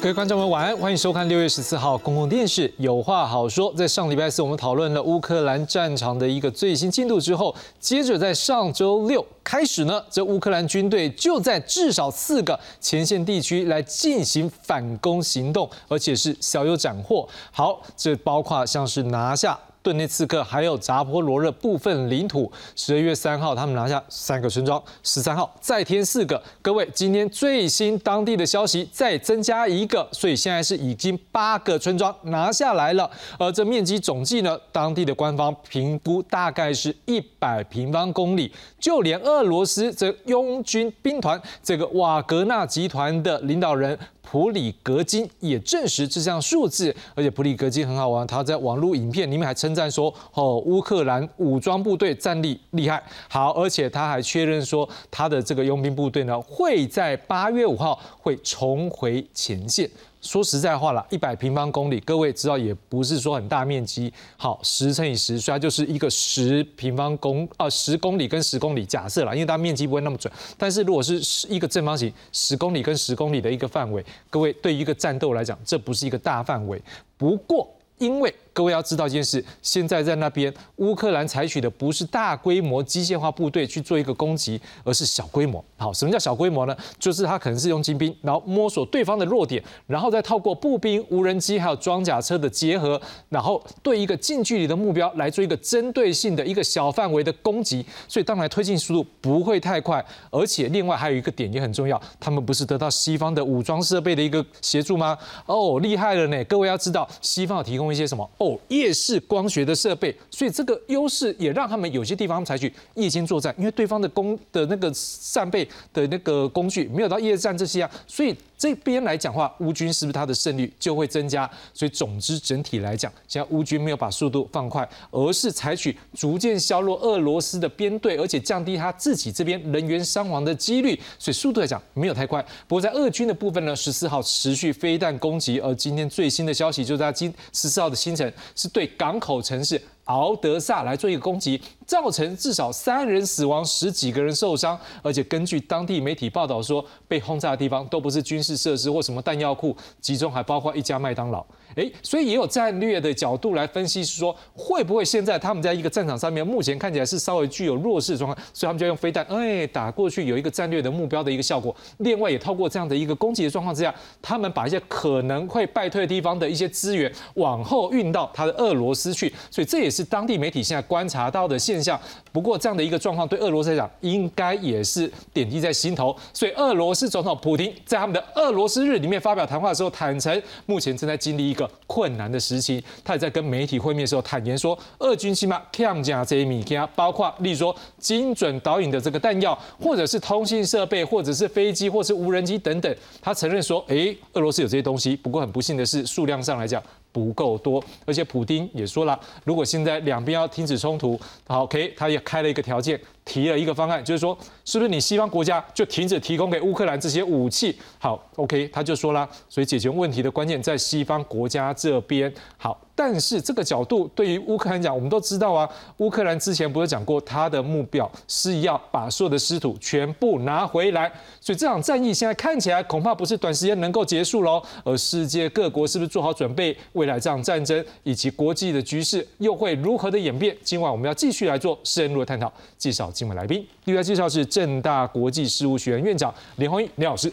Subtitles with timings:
[0.00, 3.74] 各位观众们晚安，欢迎收看六月十四号公共电视有话好说。
[3.76, 17.28] 在上礼拜四，我们讨论了乌克兰战场的一个最新进度之后，接着在上周六开始呢，这乌克兰军队就在至少四个前线地区来进行反攻行动，而且是小有斩获。
[17.50, 19.58] 好，这包括像是拿下。
[19.88, 26.42] 顿涅茨克还有扎波罗热部分领土，十二月三号他们拿下三个村庄，十三号再添四个。
[26.60, 33.10] 各位，今天最新当地的消息再增加一个，所以现在是已经八个村庄拿下来了。
[33.38, 38.52] 而这面积总计呢，当地的官方评估大概是一百平方公里。
[38.78, 43.98] 就连俄罗斯这拥军兵团这个瓦格纳集团的领导人。
[44.30, 59.88] 普里格金也证实这项数字，而且普里格金很好玩，他在网络影片里面还称赞说：“哦，乌克兰武装部队战力厉害。”好，而且他还确认说，他的这个佣兵部队呢，会在八月五号会重回前线。
[60.20, 64.12] 说实在话啦，一百平方公里，各位知道也不是说很大面积。
[64.36, 70.32] 好，十乘以十，所以它就是一个十平方公啊，十公里跟十公里，假设啦，因为它面积不会那么准。
[70.56, 76.82] 但是如果是一个正方形，十公里跟十公里的一个范围，各位对于一个战斗来讲，这不是一个大范围。
[77.16, 85.64] 不过，因为各位要知道一件事，现在在那边乌克兰采取的不是大规模机械化部队去做一个攻击，而是小规模。
[85.76, 86.76] 好，什么叫小规模呢？
[86.98, 97.86] 就是他可能是用精兵，然后摸索对方的弱点，然后再透过步兵、无人机还有装甲车的结合，然后对一个近距离的目标来做一个针对性的一个小范围的攻击。
[98.08, 105.16] 所以当然推进速度不会太快，而且另外还有一个点也很重要，他们不是得到西方的武装设备的一个协助吗？
[105.46, 106.44] 哦，厉害了呢！
[106.46, 108.28] 各位要知道，西方有提供一些什么？
[108.68, 118.36] 夜视光学的设备，所以这个优势也让他们有些地方采取夜间作战，因为对方的工的那个扇贝的那个工具没有到夜战这些啊，所以。
[118.58, 121.48] 这边来讲话，乌军是不是他的胜率就会增加？
[121.72, 131.00] 所以总之整体来讲，现在乌军没有把速度放快，而是采取逐渐削弱俄罗斯的编队，而且降低他自己这边人员伤亡的几率。
[131.20, 132.44] 所以速度来讲没有太快。
[132.66, 139.80] 不过在俄军的部分呢，十四号持续飞弹攻击，而今天最新的消息就是在今十四号的清晨是对港口城市。
[140.08, 144.78] 敖德萨来做一个攻击，造成至少三人死亡，十几个人受伤。
[145.02, 151.44] 而且根据当地媒体报道说，被轰炸的地方都不是军事设施或什么弹药库，其中还包括一家麦当劳。
[151.76, 161.74] 哎，所以也有战略的角度来分析，是说会不会现在他们在一个战场上面，目前看起来是稍微具有弱势的状况，所以他们就用飞弹，哎，打过去有一个战略的目标的一个效果。
[161.98, 172.00] 另外也透过这样的一个攻击的状况之下，他们把一些可能会败退的地方的一些资源往后运到他的俄罗斯去，所以这也是当地媒体现在观察到的现象。
[172.32, 176.16] 不过这样的一个状况对俄罗斯来讲，应该也是点滴在心头。
[176.32, 181.68] 所以俄罗斯总统普京在他们的俄罗斯日里面发表谈话的时候，坦诚目前正在经历一个。
[181.86, 192.94] 困难的时期，他也在跟媒体会面的时候坦言说，俄军起码添加这一米加，包括例如说精准导引的这个弹药，或者是通信设备，或者是飞机，或是无人机等等。
[193.22, 196.82] 他承认说，哎，俄罗斯有这些东西，不过很不幸的是，数量上来讲。
[197.10, 207.78] 不够多，而且普京也说了，如果现在两边要停止冲突，好，OK，他也开了一个条件，提了一个方案，就是说，是不是你西方国家就停止提供给乌克兰这些武器？
[207.98, 212.32] 好，OK，他就说了，所以解决问题的关键在西方国家这边。
[212.56, 212.80] 好。
[212.98, 215.70] 但是这个角度对于乌克兰讲，我们都知道啊。
[215.98, 221.08] 乌克兰之前不是讲过，他的目标是要把所有的失土全部拿回来。
[221.40, 224.60] 所以这场战役现在看起来恐怕不是短时间能够结束喽。
[224.82, 230.56] 而世界各国是不是做好准备，未来这场战争以及国际的局势又会如何的演变？
[230.64, 232.52] 今晚我们要继续来做深入的探讨。
[232.76, 237.28] 介绍今晚来宾，第一位介绍是正大国际事务学院院长连宏毅连老师。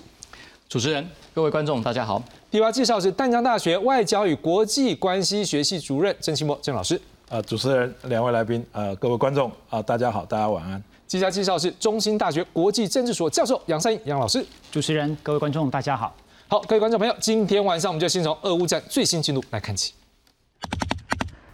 [0.68, 2.20] 主持人，各位观众，大家好。
[2.50, 7.00] 第八介绍是淡江大学外交与国际关系学系主任郑清波郑老师。
[7.30, 10.84] 呃，主持人，两位来宾，呃，各位观众，啊，大家好，大家晚安。
[11.06, 14.44] 接下来介绍是中兴大学国际政治所教授杨善英杨老师。
[14.72, 16.16] 主持人，各位观众，大家好。
[16.48, 19.94] 好，各位观众朋友，今天晚上我们就先从俄乌战最新进度来看起。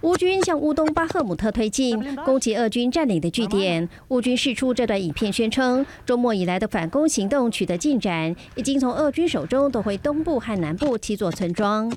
[0.02, 3.88] 乌军向乌东巴赫姆特推进，攻击俄军占领的据点。
[4.08, 11.90] 乌军释出这段影片，宣称周末以来的反攻行动取得进展，已经从俄军手中夺回东部和南部七座村庄。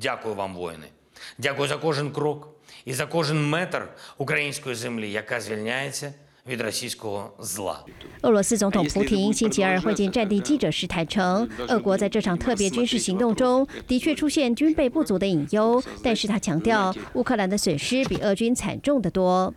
[0.00, 0.88] Дякую вам, воїни.
[1.38, 2.48] Дякую за кожен крок
[2.84, 3.88] і за кожен метр
[4.18, 6.12] української землі, яка звільняється.
[8.22, 19.52] 俄罗斯总统普京星期二会见战地记者时坦诚，俄国在这场特别军事行动中的确出现军备不足的隐忧，但是他强调，乌克兰的损失比俄军惨重得多。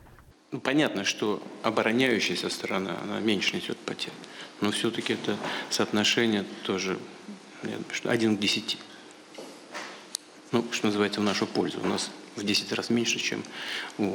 [0.63, 4.11] Понятно, что обороняющаяся сторона она меньше несет потерь,
[4.61, 5.37] но все-таки это
[5.69, 6.97] соотношение тоже
[8.05, 8.77] один к десяти.
[10.53, 11.79] ну, что называется, в нашу пользу.
[11.83, 13.39] У нас в 10 раз меньше, чем
[13.97, 14.13] у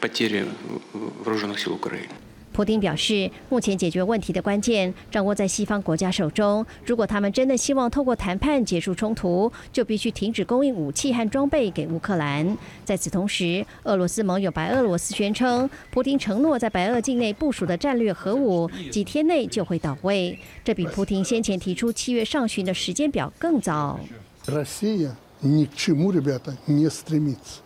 [0.00, 0.46] потери
[0.92, 2.08] вооруженных сил Украины.
[2.52, 6.64] 普丁表示，目前解决问题的关键掌握在西方国家手中。
[6.86, 12.56] 如果他们真的希望透过谈判结束冲突，就必须停止供应武器和装备给乌克兰。
[12.84, 23.98] 在此同时，俄罗斯盟友白俄罗斯宣称，普丁承诺在白俄境内部署的战略核武几天内就会到位，这比普丁先前提出七月上旬的时间表更早。
[24.46, 25.10] Россия
[25.41, 27.61] Ни к чему, ребята, не стремится.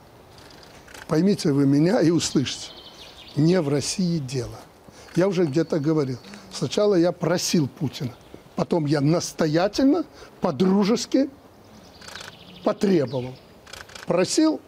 [1.07, 2.71] Поймите вы меня и услышьте.
[3.35, 4.59] Не в России дело.
[5.15, 6.17] Я уже где-то говорил.
[6.51, 8.13] Сначала я просил Путина,
[8.55, 10.05] потом я настоятельно,
[10.39, 11.29] по-дружески
[12.63, 13.35] потребовал.
[14.05, 14.61] Просил,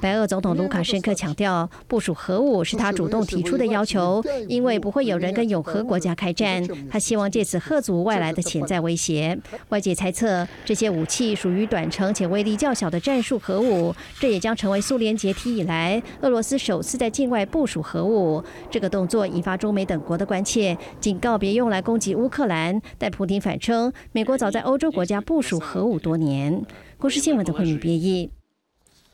[0.00, 6.66] 白俄总统卢卡申科强调，部署核武是他主动提出的要求，因为不会有人跟永和国家开战。
[6.90, 9.38] 他希望借此吓阻外来的潜在威胁。
[9.68, 18.42] 外界猜测，这些武器属于短程且威力较小的战术核武，这也将成为苏联解体以来俄罗斯首次在境外部署核武。
[18.70, 22.80] 这个动作引发中美等国的关切，警告别用来攻击乌克兰。
[22.98, 26.64] 但普京反称，美国早在欧洲国家部署核武多年。
[26.98, 28.30] 国事新闻的会民编译。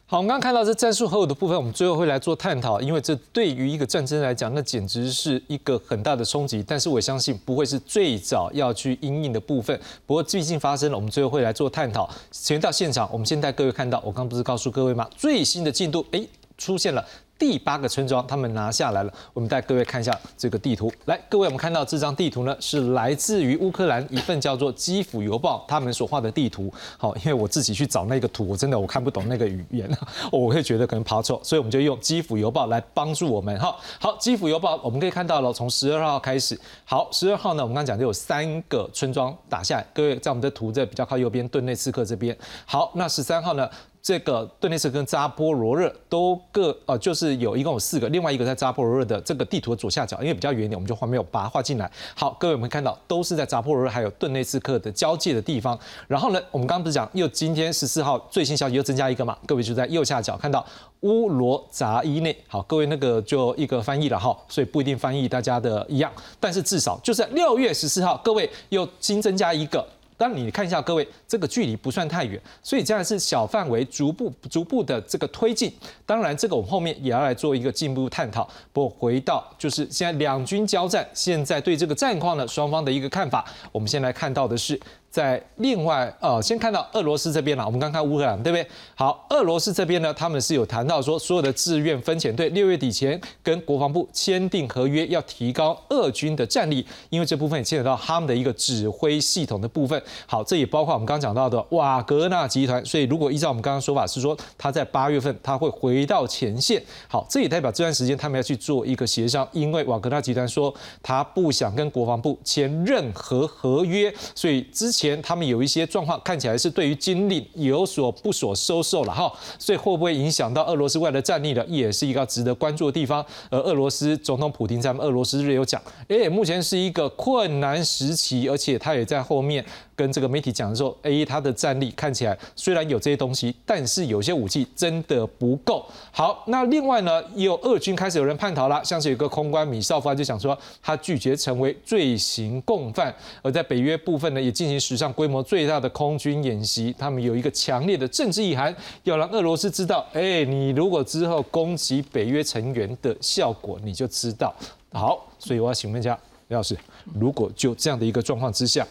[0.08, 6.62] 好，我们刚刚看到这战术核武的部分，我们最后会来做探讨，因为这对于一个战争来讲，那简直是一个很大的冲击。
[6.64, 9.76] 但是我相信不会是最早要去应应的部分。
[10.06, 12.08] 不过最近发生了，我们最后会来做探讨。
[12.30, 15.10] 先到现场，我们先带各位看到，我刚不是告诉各位吗？
[15.16, 16.24] 最新的进度，哎，
[16.56, 17.04] 出现了。
[17.38, 19.12] 第八个村庄，他们拿下来了。
[19.34, 20.90] 我们带各位看一下这个地图。
[21.04, 26.72] 来，各位，我们看到这张地图呢，是来自于乌克兰一份叫做《基辅邮报》他们所画的地图。
[26.96, 29.90] 好，因为我自己去找那个图，我真的我看不懂那个语言，
[30.32, 33.58] 我会觉得可能爬错，所以我们就用《基辅邮报》来帮助我们。
[33.60, 36.58] 哈，好，《基辅邮报》我们可以看到了，从十二号开始。
[36.84, 39.86] 好，十二号呢，我们刚讲就有三个村庄打下来。
[39.92, 42.36] 各位在我们的图在比较靠右边，顿内刺克这边。
[42.64, 43.68] 好，那十三号呢？
[44.06, 51.90] 这个顿涅茨跟扎波罗热都各呃，就是有一共有四个，另外一个在扎波罗热的这个地图的左下角，因为比较远一点，我们就画没有把它画进来。
[52.14, 55.76] 好，各位我们看到都是在扎波罗热还有顿内茨克的交界的地方。
[56.06, 59.36] 然后呢，我们刚刚不是讲又今天十四号最新消息又增加一个嘛？
[59.44, 60.64] 各位就在右下角看到
[61.00, 62.36] 乌罗扎伊内。
[62.46, 69.84] 好，各位那个就一个翻译了哈，所以不一定翻译大家的一样，但是至少就是六月十四号，各位又新增加一个。
[70.16, 75.72] 当你看一下，各位，这个距离不算太远，所以这样是小范围逐步逐步的这个推进。
[76.04, 78.48] 当然，这个我们后面也要来做一个进一步探讨。
[78.72, 84.80] 不过回到就是现在两军交战，现在对这个战况呢，双方的一个看法，我们先来看到的是。
[85.16, 87.64] 在另外，呃，先看到俄罗斯这边了。
[87.64, 88.66] 我们刚看乌克兰，对不对？
[88.94, 99.98] 好，俄罗斯这边呢，他们是有谈到说，所有的志愿分遣队六月底前跟国防部签订合约，要提高俄军的战力，因为这部分也牵扯到他们的一个指挥系统的部分。
[100.26, 102.84] 好，这也包括我们刚刚讲到的瓦格纳集团。
[102.84, 106.82] 所以，如果依照我们刚刚说法是说，他在八月份他会回到前线。
[107.08, 115.05] 好，这也代表这段时间他们要去做一个协商，因为瓦格纳集团说他不想跟国防部签任何合约，所以之前。
[115.22, 121.64] 他们有一些状况看起来是对于精力有所不所收受了哈，所以会不会影响到俄罗斯外的战力呢？
[121.68, 123.24] 也是一个值得关注的地方。
[123.50, 129.64] 而俄罗斯总统普京在俄罗斯日有讲，哎，目前是一个困难时期，而且他也在后面。
[129.96, 136.44] 跟这个媒体讲的时候，A 他的战力看起来虽然有这些东西，但是有些武器真的不够好。
[136.48, 143.12] 那另外呢，也有俄军开始有人叛逃了，像是有个空官米绍夫就想说，他拒绝成为罪行共犯。
[143.40, 148.74] 而在北约部分呢，也进行史上规模最大的空军演习，他们有一个强烈的政治意涵，
[149.04, 154.54] 要让俄罗斯知道，哎，你如果之后攻击北约成员的效果，你就知道。
[154.92, 156.76] 好，所以我要请问一下李老师，
[157.14, 158.86] 如果就这样的一个状况之下。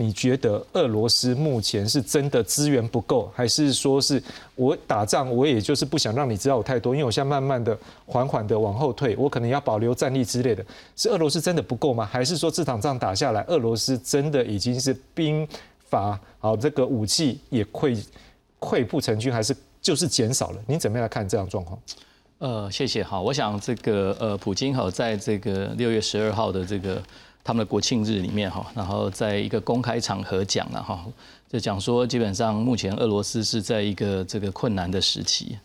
[0.00, 4.22] 你觉得俄罗斯目前是真的资源不够，还是说是
[4.54, 7.76] 我打仗，我也就是不想让你知道我太多，因为我现在慢慢的、
[8.06, 10.64] 缓缓的往后退，我可能要保留战力之类的。
[10.94, 12.06] 是俄罗斯真的不够吗？
[12.06, 15.44] 还是说这场仗打下来，俄罗斯真的已经是兵
[15.90, 18.00] 乏，好这个武器也溃
[18.60, 19.52] 溃不成军，还是
[19.82, 20.62] 就是减少了？
[20.68, 21.76] 您怎么样来看这样状况？
[22.38, 23.02] 呃，谢谢。
[23.02, 27.02] 好，我想这个呃，普京好在这个六月十二号的这个。
[27.48, 31.02] 他们的国庆日里面哈，然后在一个公开场合讲了哈，
[31.50, 35.56] 就讲说基本上目前俄罗斯是在一个这个困难的时期，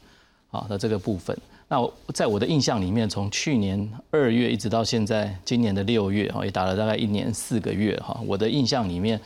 [0.50, 1.38] 啊的这个部分。
[1.68, 8.18] 那在我的印象里面，从去年二月一直到现在今年的六月哈，也打了大概一年四个月哈。
[8.26, 9.20] 我的印象里面，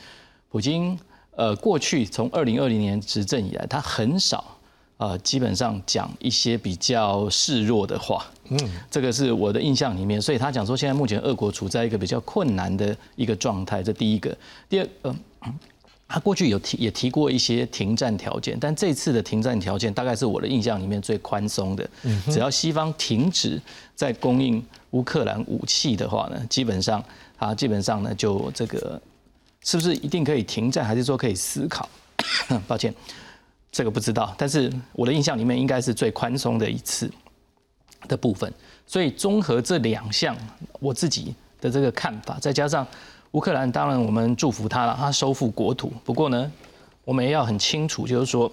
[0.50, 0.98] 普京
[1.36, 4.56] 呃过去从二零二零年执政以来，他很少。
[4.96, 8.58] 呃，基本上讲一些比较示弱的话，嗯，
[8.90, 14.36] 这个是我的印象里面，所以他讲说现在目前俄国处在一个比较困难的一个状态，这第一个。
[14.68, 15.16] 第二，呃，
[16.08, 21.88] 他过去有提也提过一些停战条件，但这次的停战条件大概是我的印象里面最宽松的。
[22.30, 23.60] 只要西方停止
[23.94, 27.04] 在供应乌克兰武器的话呢，基本上
[27.36, 28.98] 啊，基本上呢就这个
[29.62, 31.86] 是不是一定可以停战，还是说可以思考？
[32.66, 32.94] 抱歉，
[33.70, 34.34] 这个不知道。
[34.38, 37.10] 但是我的印象里面应该是最宽松的一次
[38.06, 38.52] 的部分。
[38.86, 40.36] 所以综合这两项，
[40.80, 42.86] 我自己的这个看法，再加上。
[43.32, 45.92] 乌克兰当然，我们祝福他了，他收复国土。
[46.02, 46.50] 不过呢，
[47.04, 48.50] 我们也要很清楚，就是说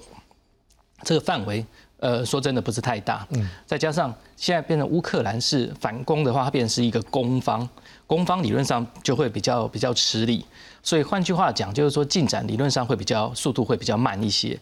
[1.03, 1.65] 这个范围，
[1.99, 3.25] 呃，说真的不是太大。
[3.29, 3.49] 嗯。
[3.65, 7.67] 再加上现在变成乌克兰是反攻的话，它变成是一个攻方，
[8.05, 10.45] 攻方理论上就会比较比较吃力。
[10.83, 14.59] 所以换句话讲，就是说进展理论上会比较速度会比较慢一些。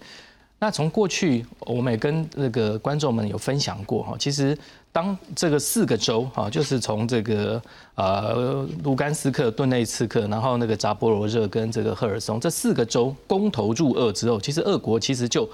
[0.63, 4.57] 那从过去，我们也跟那个观众们有分享过哈，其实
[4.93, 7.61] 当这个四个州哈，就是从这个
[7.95, 15.49] 呃卢甘斯克、顿内茨克，然后那个扎波罗热跟这个赫尔松这四个州公投入俄之后，其实俄国其实就。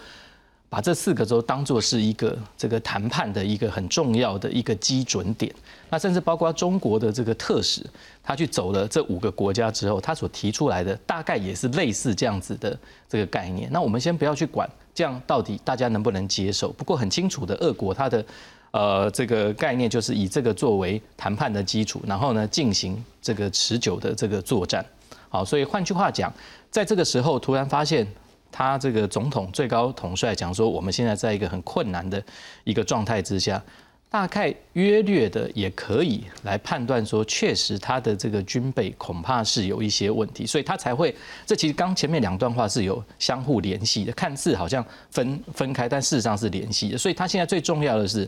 [0.69, 5.51] 把这四个州当作是一个这个谈判的一个很重要的一个基准点，
[5.89, 7.83] 那甚至包括中国的这个特使，
[8.21, 12.77] 他去走了这五个国家之后，他所提出来的大概也是类似这样子的
[13.09, 13.67] 这个概念。
[13.71, 18.23] 那我们先不要去管这样到底大家能不能接受，不过很清楚的，俄国它的
[18.69, 24.85] 呃这个概念就是以这个作为谈判的基础，然后呢进行这个持久的这个作战。
[25.29, 26.31] 好，所以换句话讲，
[26.69, 28.05] 在这个时候突然发现。
[28.51, 32.23] 他这个总统最高统帅讲说，我们现在在一个很困难的
[32.63, 33.61] 一个状态之下，
[34.09, 41.15] 大概约略的也可以来判断说，确实他的这个军备恐怕是有一些问题，所以他才会。
[41.45, 46.97] 这其实刚前面两段话是有相互联系的，看似好像分 分开，但事实上是联系的。
[46.97, 48.27] 所以他现在最重要的是，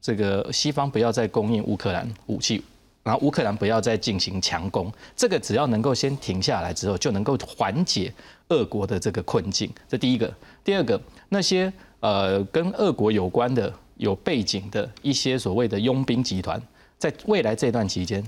[0.00, 2.62] 这个西方不要再供应乌克兰武器。
[3.02, 8.12] 然后乌克兰不要再进行强攻，这个只要能够先停下来之后，就能够缓解
[8.50, 9.72] 俄国的这个困境。
[9.88, 16.60] 这第一个，第二个，那些呃跟俄国有关的有背景的一些所谓的佣兵集团，
[16.98, 18.22] 在未来这段期间，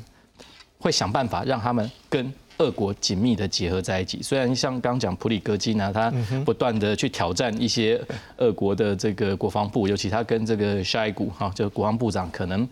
[0.78, 4.22] 会想办法让他们跟俄国紧密的结合在一起。
[4.22, 6.10] 虽然像刚讲普里戈金呢，他
[6.46, 8.00] 不断的去挑战一些
[8.38, 12.66] 俄国的这个国防部，尤其他跟这个沙伊古哈，就国防部长可能。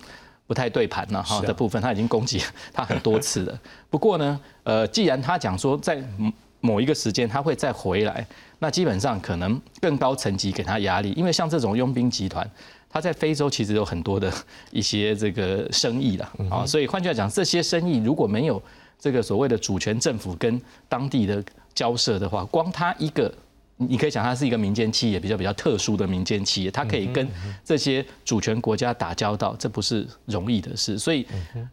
[0.50, 2.42] 不太对盘了哈的部分，他已经攻击
[2.74, 3.56] 他很多次了。
[3.88, 6.02] 不过呢，呃，既然他讲说在
[6.60, 8.26] 某一个时间他会再回来，
[8.58, 12.44] 那基本上可能更高层级给他压力，因为像这种佣兵集团，
[12.88, 14.28] 他在非洲其实有很多的
[14.72, 16.66] 一些这个生意了啊。
[16.66, 18.60] 所以换句话讲，这些生意如果没有
[18.98, 21.40] 这个所谓的主权政府跟当地的
[21.72, 23.32] 交涉的话，光他一个。
[23.88, 27.26] 你可以想，它是一个民间企业，比较比较特殊的民间企业，它可以跟
[27.64, 30.98] 这些主权国家打交道，这不是容易的事。
[30.98, 31.26] 所以，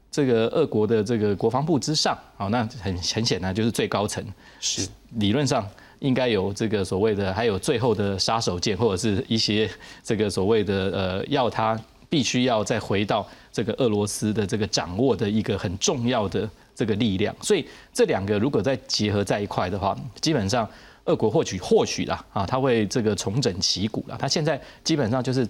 [0.09, 4.23] 这个俄国的这个国防部之上，好，那很很显然就是最高层，
[4.61, 5.67] 是理论上
[5.99, 9.69] 应该有这个所谓的，还有最后的杀手锏，或者是一些
[10.01, 17.35] 这个所谓的呃，要他必须要再回到这个俄罗斯的这个掌握的一个很重要的这个力量。
[17.41, 20.65] 所以，这两个如果再结合在一块的话，基本上。
[21.07, 24.15] 俄国或许或许啦啊，他会这个重整旗鼓了。
[24.17, 25.47] 他现在基本上就是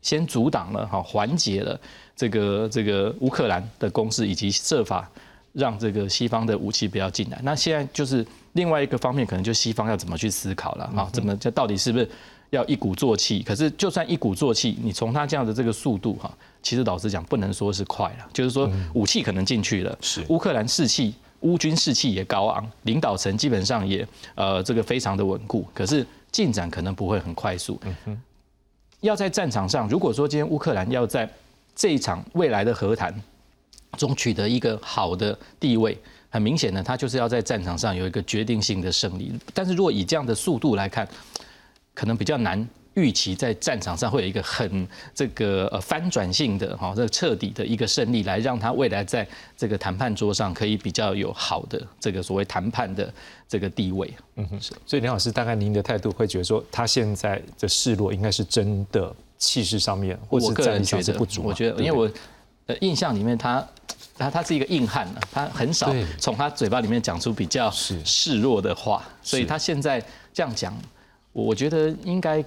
[0.00, 1.78] 先阻挡了哈，缓解了
[2.16, 5.08] 这个这个乌克兰的攻势，以及设法
[5.52, 7.38] 让这个西方的武器不要进来。
[7.42, 11.08] 那现在就是另外一个方面，可能就西方要怎么去思考了啊？
[11.12, 12.08] 怎么这到底是不是
[12.50, 13.42] 要一鼓作气？
[13.42, 16.32] 可是就算一鼓作气，你从他这样的这个速度哈，
[16.62, 21.14] 其实老实讲不能说是快了，就是说武器可能进去了，是乌克兰士气。
[21.42, 27.80] 乌军士气也高昂，领导层基本上也呃这个非常的稳固，可是进展可能不会很快速。
[29.00, 31.28] 要在战场上，如果说今天乌克兰要在
[31.74, 33.14] 这一场未来的和谈
[33.98, 35.98] 中取得一个好的地位，
[36.30, 39.32] 很明显呢，他就是要在战场上有一个决定性的胜利。
[39.52, 41.06] 但是如果以这样的速度来看，
[41.94, 42.66] 可能比较难。
[42.94, 53.12] 预期在战场上会有一个很这个呃翻转性的哈，这个彻底的一个胜利，来让他未来在这个谈判桌上可以比较有好的这个所谓谈判的
[53.48, 54.12] 这个地位。
[54.36, 61.42] 嗯哼，所以林老师大概您的态度会觉得说，他现在的示弱应该是真的气势上面，或是战力上是不足。
[61.42, 62.10] 我觉得，因为我
[62.66, 63.66] 呃印象里面，他
[64.18, 69.98] 他他是一个硬汉呢，他很少从他嘴巴里面讲出比较示弱的话，所以他现在
[70.34, 70.76] 这样讲，
[71.32, 72.44] 我觉得应该。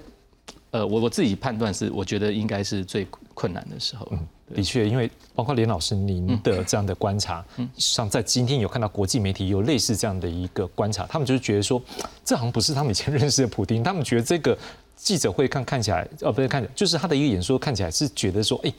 [0.76, 4.06] 呃，我我自己判断是，我觉得应该是最困难的时候。
[4.10, 11.82] 嗯，的确，因为包括连老师您的这样的观察，嗯，像在今天有看到国际媒体有类似这样的一个观察，他们就是觉得说，
[12.22, 14.56] 这好像不是他们以前 认识的普丁，他们觉得这个
[14.96, 18.70] 记者会看看起来，哦，不是看，就是他的一个演说看起来是觉得说，哎，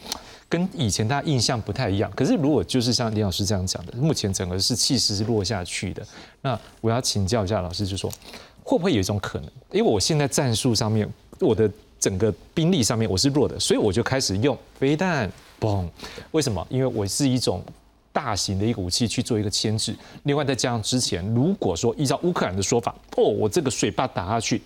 [0.48, 2.12] 跟以前大家印象不太一样。
[2.16, 6.06] 可是如果就是像林老师这样讲的，目前整个是气势是落下去的。
[6.44, 8.12] 那我要请教一下老师，就说
[8.64, 9.50] 会不会有一种可能？
[9.72, 11.08] 因为我现在战术上面，
[11.40, 15.88] 我的整个兵力上面我是弱的，所以我就开始用飞弹，嘣！
[16.32, 16.66] 为什么？
[16.70, 17.64] 因为我是一种
[18.12, 19.96] 大型的一个武器去做一个牵制。
[20.24, 24.62] 另外再加上之前，如果说依照乌克兰的说法，哦，我这个水坝打下去。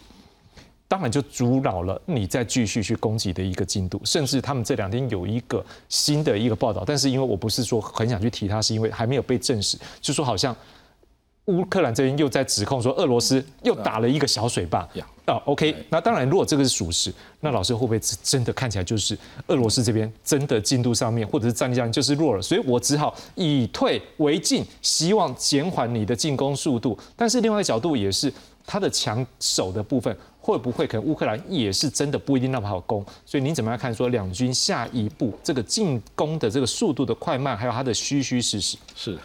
[0.88, 10.54] 当然就阻扰了你再继续去攻击的一个进度，甚至他们这两天有一个新的一个报道，但是因为我不是说很想去提它，是因为还没有被证实，就说好像
[11.46, 14.88] 乌克兰这边又在指控说俄罗斯又打了一个小水坝。
[15.26, 19.18] 啊，OK，那当然如果这个是属实，那老师会不会真的看起来就是
[19.48, 26.98] 俄罗斯这边真的进度上面或者是战力上就是弱了，所以我只好以退为进，希望减缓你的进攻速度。
[27.16, 28.34] 但是另外一个角度也是
[28.66, 30.16] 他的强手的部分。
[30.44, 33.06] 会不会可能乌克兰也是真的不一定那么好攻？
[33.28, 38.76] 所以您怎么样看说两军下一步这个进攻的这个速度的快慢，还有它的虚虚实实？
[38.96, 39.20] 是，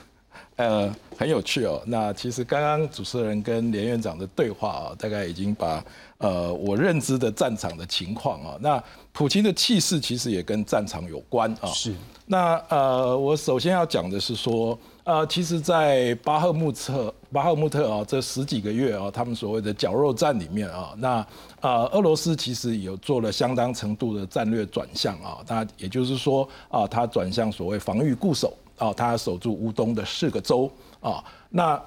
[0.57, 1.83] 呃，很有趣哦。
[1.87, 5.85] 那其实刚刚主持人跟连院长的对话啊，大概已经把
[6.19, 8.83] 呃我认知的战场的情况啊，那
[9.13, 11.69] 普京的气势其实也跟战场有关啊。
[11.69, 11.95] 是。
[12.27, 14.79] 那呃，我首先要讲的是说。
[15.07, 21.25] 呃，其实，在巴赫穆特、巴赫穆特啊，这十几个月啊，他们所谓的绞肉战里面啊，那
[21.61, 31.81] 呃，俄罗斯其实有做了相当程度的战略转向啊，那也就是说啊，它转向所谓防御固守哦，他守住乌东的四个州啊，那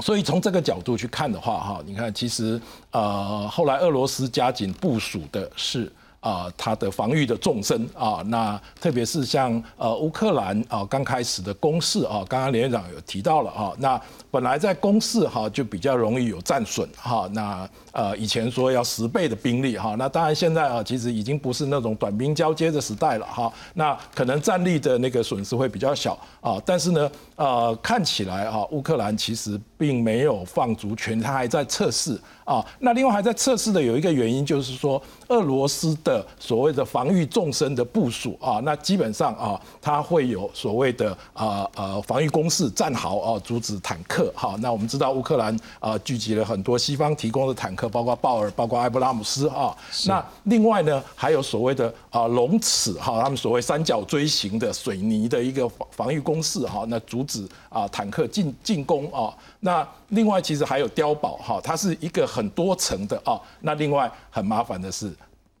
[0.00, 2.60] 所以从这个角度去看的话哈，你看，其实
[2.90, 5.92] 呃，后来俄罗斯加紧部署的是。
[6.22, 14.00] 啊，它的防御的纵深啊，那特别是像呃乌克兰啊刚开始的攻势啊，刚刚连长有提到了啊，那
[14.30, 32.16] 本来在攻势哈就比较容易有战损哈，那呃以前说要十倍的兵力哈，那当然现在啊其实已经不是那种短兵交接的时代了哈，那可能战力的那个损失会比较小啊，但是呢呃看起来哈乌克兰其实并没有放足全，他还在测试。
[32.44, 44.32] 啊，那另外还在测试的有一个原因，就是说俄罗斯的所谓的防御纵深的部署啊，那基本上啊，它会有所谓的啊呃防御工事战壕啊，阻止坦克。
[44.34, 49.76] 好，那我们知道乌克兰啊聚集了很多西方提供的坦克，包括豹尔，包括埃布拉姆斯啊。
[50.06, 59.34] 那另外呢，还有所谓的啊龙齿哈，他们所谓三角锥形的水泥的一个防防御工事哈，那阻止啊坦克进进攻啊。
[59.60, 63.40] 那另外其实还有碉堡哈，它是一个很多层的啊。
[63.60, 65.12] 那另外很麻烦的是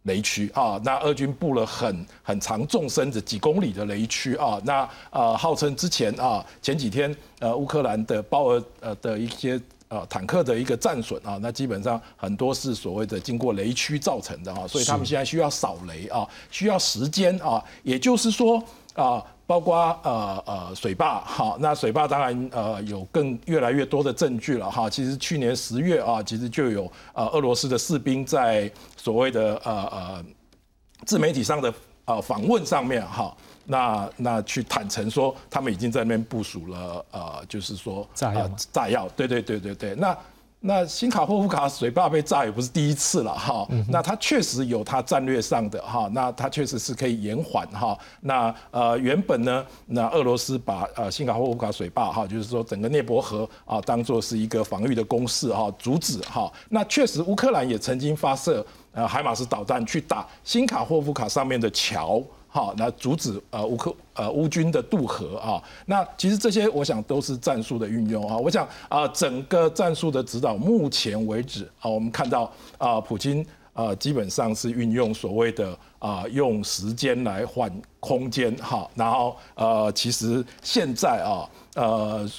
[0.02, 0.80] 雷区啊。
[0.84, 4.60] 那俄军布了很很长纵深的几公里的雷区啊。
[4.64, 14.66] 那呃号称之前啊前几天呃乌克兰的包尔呃的一些呃坦克的一个战损啊，那基本上很多是所谓的经过雷区造成的啊。
[14.66, 17.62] 所以他们现在需要扫雷啊，需要时间啊。
[17.82, 18.62] 也就是说
[18.94, 19.24] 啊。
[19.46, 24.88] 包括呃呃水坝，好，那水坝当然呃有更越来越多的证据了哈。
[24.88, 30.24] 其实去年十月啊，其实就有呃俄罗斯的士兵在所谓的呃呃
[31.04, 31.74] 自媒体上的
[32.04, 40.16] 呃访问上面哈，那那去坦诚说他们已经在那边部署了呃，就是说炸药炸药，对对对对对，那。
[40.64, 47.98] 那新卡霍夫卡水坝被炸也不是第一次了哈，那它确实有它战略上的哈，那它确实是可以延缓哈。
[48.20, 56.50] 那呃原本呢，那俄罗斯把呃新卡霍夫卡水坝哈，就是说整个涅伯河啊，当做是一个防御的攻势哈，阻止哈。
[56.68, 62.22] 那确实乌克兰也曾经发射呃海马斯导弹去打新卡霍夫卡上面的桥。
[62.54, 68.36] 好，那阻止呃乌克呃乌军的渡河啊，那其实这些我想都是战术的运用啊。
[68.36, 82.30] 我想啊，整个战术的指导，目前为止啊，我们看到啊，普京啊基本上是运用所谓的啊用时间来换空间哈，然后呃其实现在啊呃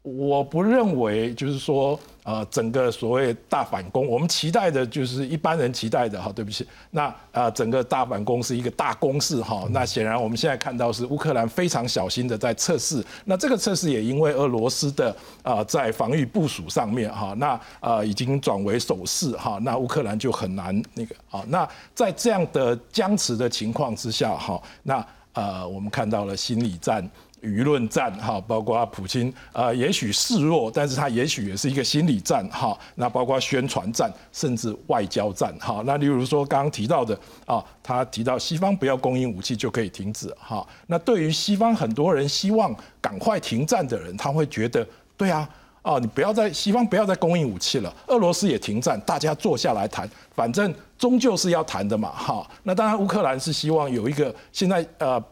[0.00, 2.00] 我不认为就是说。
[2.28, 6.30] 呃，整个所谓大反攻，我们期待的就是一般人期待的哈。
[6.30, 9.66] 对不起，那呃，整个大反攻是一个大攻势哈。
[9.70, 13.02] 那显然我们现在看到是乌克兰非常小心的在测试。
[13.24, 19.58] 那这个测试也因为俄罗斯的啊在防御部署上面哈，那呃已经转为守势哈。
[19.62, 21.42] 那乌克兰就很难那个啊。
[21.48, 27.10] 那在这样的僵持的情况之下哈，那呃我们看到了心理战。
[27.40, 32.76] 舆论战哈，包括普京啊，也许示弱，但是他也许也是一个心理战哈。
[32.96, 35.82] 那包括宣传战，甚至外交战哈。
[35.86, 40.66] 那例如说刚刚提到的啊，他提到西方不要供应武器就可以停止哈。
[40.86, 45.48] 那对于西方很多人希望赶快停战的人，他会觉得对啊，
[45.82, 52.44] 啊你不要再西方不要再供应武器了，俄罗斯也停战，大家坐下来谈，反正终究是要谈的嘛哈。
[52.64, 55.22] 那当然乌克兰是希望有一个现在呃。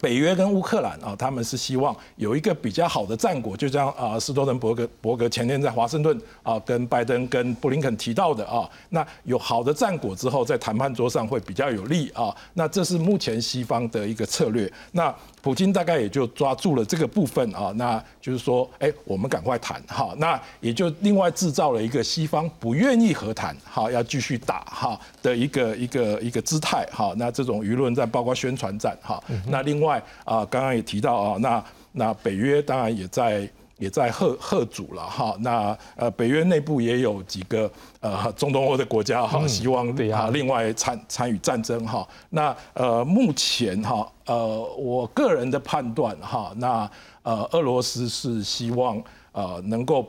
[0.00, 12.34] 北约跟乌克兰啊，他们是希望有一个比较好的战果，就像啊，斯多滕伯格伯格前天在华盛顿啊，跟拜登跟布林肯提到的啊，那有好的战果之后，在谈判桌上会比较有利啊。
[12.54, 14.72] 那这是目前西方的一个策略。
[14.92, 27.14] 那普京大概也就抓住了这个部分啊，那就是说，哎，我们赶快谈哈，那也就另外制造了一个西方不愿意和谈哈，要继续打哈的一个一个一个姿态哈。
[27.16, 29.22] 那这种舆论战，包括宣传战哈。
[29.46, 33.48] 那另外啊，刚刚也提到啊，那那北约当然也在。
[33.78, 46.90] 也在贺贺主了哈，那呃北约内部也有几个呃中东欧的国家哈，希望啊另外参参与战争哈，那呃目前哈呃我个人的判断哈，那
[47.22, 50.08] 呃俄罗斯是希望呃能够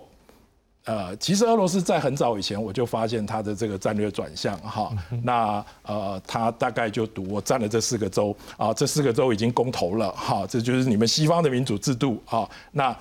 [0.86, 4.92] 呃其实俄罗斯在很早以前我就发现它的这个战略转向哈，
[5.24, 12.96] 那呃他大概就赌我占了这四个州啊，这四个州已经公投了哈，这就是你们西方的民主制度啊，那。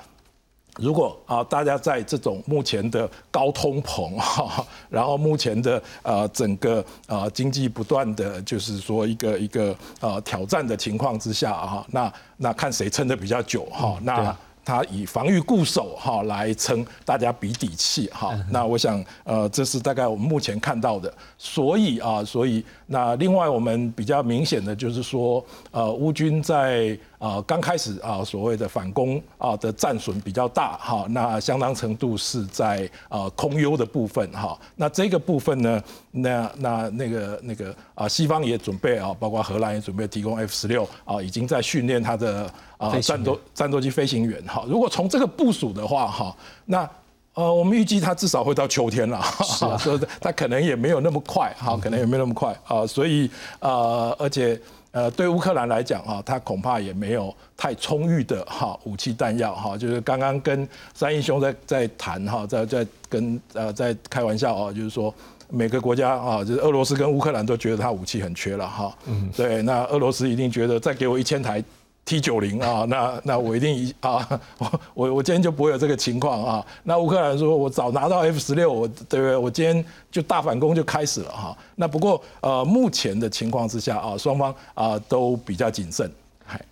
[0.78, 14.36] 如果啊，大家在这种目前的高通膨哈，然后目前的呃整个呃经济不断的就是说一个一个呃挑战的情况之下啊，那那看谁撑得比较久哈，那。
[14.64, 42.50] 他以防御固守哈来撑大家比底气哈，那我想呃这是大概我们目前看到的，所以啊所以那另外我们比较明显的就是说呃乌军在啊刚开始啊所谓的反攻啊的战损比较大哈，那相当程度是在啊空优的部分哈，那这个部分呢那那那个那个啊西方也准备啊包括荷兰也准备提供 F 十六啊已经在训练它的。
[42.78, 46.88] 啊，战斗战斗机飞行员哈，如果从这个部署的话哈，那
[47.34, 49.20] 呃，我们预计它至少会到秋天了，
[49.80, 53.28] 所以它可能也没有那么快哈，可能也没有那么快啊，所以
[53.58, 54.56] 呃，而且
[54.90, 65.14] 呃，对乌克兰来讲哈，他恐怕也没有太充裕的哈武器弹药哈，就是刚刚跟三英兄在在谈哈，在在跟呃在开玩笑啊，就是说
[65.50, 71.62] 每个国家啊，就是俄罗斯跟乌克兰都觉得他武器很缺了哈，嗯，对，那俄罗斯一定觉得再给我一千台。
[72.08, 76.66] T 九零啊，那那我一定一啊，我我我今天就不会有这个情况啊。
[76.84, 79.36] 那乌克兰说，我早拿到 F 十六，我对不对？
[79.36, 81.54] 我今天就大反攻就开始了哈。
[81.76, 86.10] 那不过呃，目前的情况之下啊，双方啊都比较谨慎。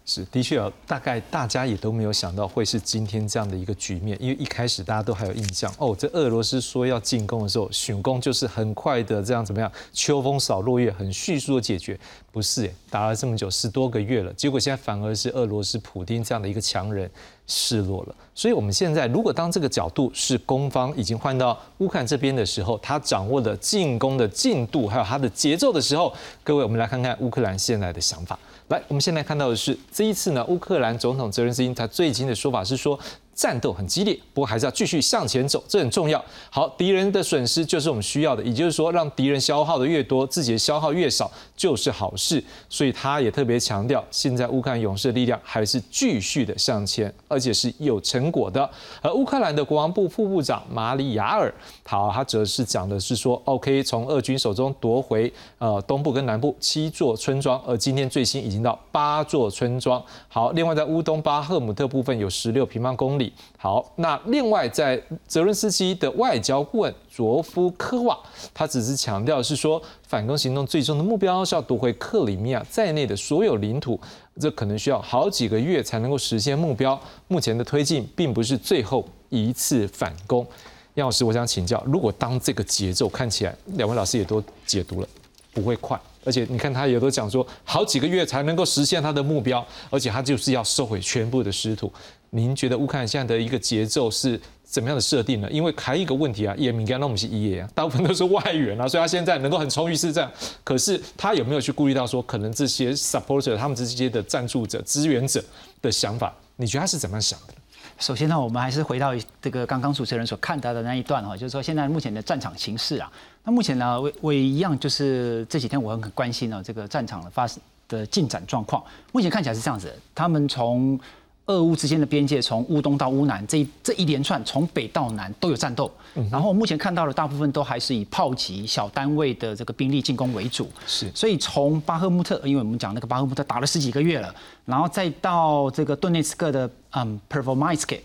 [0.06, 11.98] 是，的确啊，大概大家也都没有想到会是今天这样的一个局面，因为一开始大家都还有印象哦，这俄罗斯说要进攻的时候，巡攻就是很快的这样怎么样，秋风扫落叶，很迅速的解决，
[12.36, 12.70] 不是？
[12.90, 17.10] 打了这么久十多个月了，结果现在反而是俄罗斯普京这样的一个强人
[17.46, 18.14] 示弱了。
[18.34, 26.12] 所以，我们现在如果当这个角度是攻方已经换到乌克兰这边的时候，他掌握了进攻的进度还有他的节奏的时候，
[26.44, 28.38] 各位，我们来看看乌克兰现在的想法。
[28.68, 33.00] 来，我们现在看到的是这一次呢，乌克兰总统泽连斯基他最近的说法是说。
[33.36, 36.24] 战斗很激烈，不过还是要继续向前走，这很重要。
[36.50, 42.42] 好，敌人的损失就是我们需要的，也就是说，让敌人消耗的越多，自己的消耗越少，就是好事。
[42.70, 48.68] 所以他也特别强调，现在乌克兰勇士的力量还是继续的向前，而且是有成果的。
[49.02, 51.52] 而乌克兰的国防部副部长马里亚尔，
[51.84, 60.02] 好，他则是讲的是说，OK，从俄军手中夺回呃东部跟南部七座村庄，而今天最新已经到八座村庄。
[60.26, 63.25] 好，另外在乌东巴赫姆特部分有十六平方公里。
[63.56, 68.18] 好，那另外在泽伦斯基的外交顾问卓夫科瓦，
[68.52, 73.98] 他只是强调是说，反攻行动最终的目标是要夺回克里米亚在内的所有领土，
[74.40, 77.00] 这可能需要好几个月才能够实现目标。
[77.28, 80.46] 目前的推进并不是最后一次反攻。
[80.94, 85.08] 杨老师，我想请教，如果当这个节奏看起来，两位老师也都解读了，
[85.52, 91.92] 不会快，而且你看他也都讲说，好几个月才能够实现他的目标，而且他就是要收回全部的失土。
[92.30, 95.50] 您觉得乌克兰现在的一个节奏是怎么样的设定呢？
[95.50, 100.30] 因为还有一个问题啊，也敏感到我们是一啊，大部分都是外援啊，所以他现在能够很充裕是这样。
[100.64, 105.42] 可是他有没有去顾虑到说，可能这些 supporter 他们这些的赞助者、支援者
[105.80, 106.34] 的想法？
[106.56, 107.54] 你觉得他是怎么想的？
[107.98, 113.10] 首先呢，我们还是回到这个刚刚主持人所看到的那一段哈，就是说现在目前的战场形势啊。
[113.44, 117.58] 那目前呢，我我也一样，就是这几天我很关心呢这个战场的发生
[117.88, 118.84] 的进展状况。
[119.12, 120.98] 目前看起来是这样子，他们从
[121.46, 125.90] 俄乌之间的边界，从乌东到乌南，这一这一连串从北到南都有战斗。
[126.30, 130.68] 然后目前看到的大部分都还是以炮击小单位的这个兵力进攻为主。
[130.86, 138.02] 是，所以从巴赫穆特，因为我们讲那个巴赫穆特打了十几个月了，然后再到这个顿涅茨克的嗯 p e r v o m y s k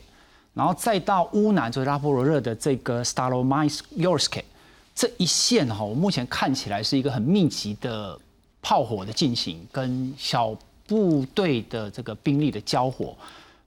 [0.54, 4.44] 然后再到乌南就是拉波罗热的这个 s t a r o m y s y o r s k
[4.94, 8.20] 这一线哈，我目前看起来是一个很密集的
[8.62, 10.56] 炮火的进行跟小。
[10.92, 13.16] 部队的这个兵力的交火，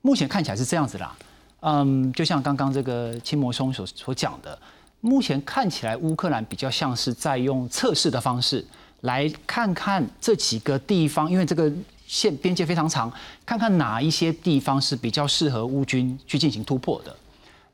[0.03, 1.17] 目前看起来是这样子啦。
[1.61, 4.59] 嗯，就像刚刚这个青魔松所所讲的，
[5.01, 8.63] 目前看起来乌克兰比较像是在用测试的方式
[9.01, 11.73] 来看看这几个地方，因为这个
[12.07, 13.11] 线边界非常长，
[13.47, 17.17] 看看哪一些地方是比较适合乌军去进行突破的。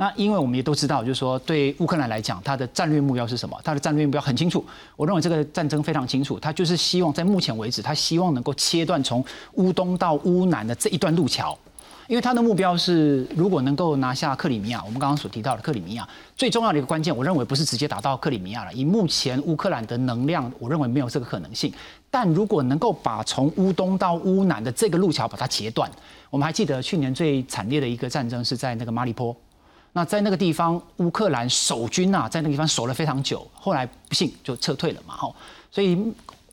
[0.00, 3.54] 那因为我们也都知道，就是说对乌克兰来讲，它的战略目标是什么？
[3.62, 4.64] 它的战略目标很清楚。
[4.96, 9.22] 我认为这个战争非常清楚，它就是希望在目前为止，它希望能够切断从
[9.56, 11.54] 乌东到乌南的这一段路桥，
[12.06, 18.72] 因为它的目标是，如果能够拿下克里米亚，我们刚刚所提到的克里米亚，最重要的一个关键，我认为不是直接打到克里米亚了。
[18.72, 21.70] 以目前乌克兰的能量，我认为没有这个可能性。
[22.10, 25.90] 但如果能够把从乌东到乌南的这个路桥把它截断，
[26.30, 29.36] 我们还记得去年最惨烈的一个战争是在那个马里坡。
[29.92, 35.34] 那在那个地方，乌克兰守军呐，在那个地方守了非常久，后来不幸就撤退了嘛，哈。
[35.68, 36.00] 所以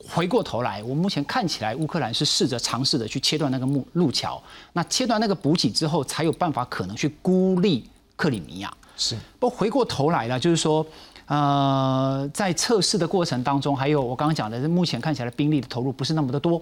[0.09, 4.41] 回过头来，我目前看起来，乌克兰是试着尝试着去切断那个木路桥，
[4.73, 8.73] 那切断那个补给之后，才有办法可能去孤立克里米亚。
[8.95, 9.15] 是。
[9.39, 10.83] 不回过头来了，就是说，
[11.27, 16.59] 呃，在测试的过程当中，还有我刚刚讲的，目前看起来兵力的投入不是那么的多，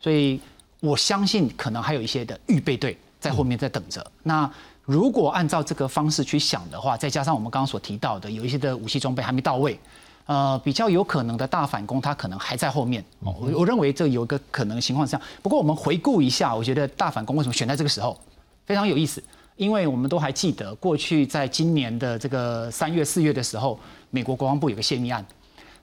[0.00, 0.40] 所以
[0.78, 4.08] 我相信可能还有一些的预备队在后面在等着。
[4.22, 4.48] 那。
[4.84, 9.78] 如果按照这个方式去想的话，再加上我们刚刚所提到的，有一些的武器装备还没到位，
[10.26, 13.04] 呃，比较有可能的大反攻，它可能还在后面。
[13.20, 15.26] 我我认为这有一个可能情况是这样。
[15.40, 18.18] 不过我们回顾一下，我觉得大反攻为什么选在这个时候，
[18.66, 19.22] 非常有意思，
[19.56, 23.78] 因为我们都还记得过去在今年的这个三月四月的时候，
[24.10, 25.24] 美国国防部有个泄密案。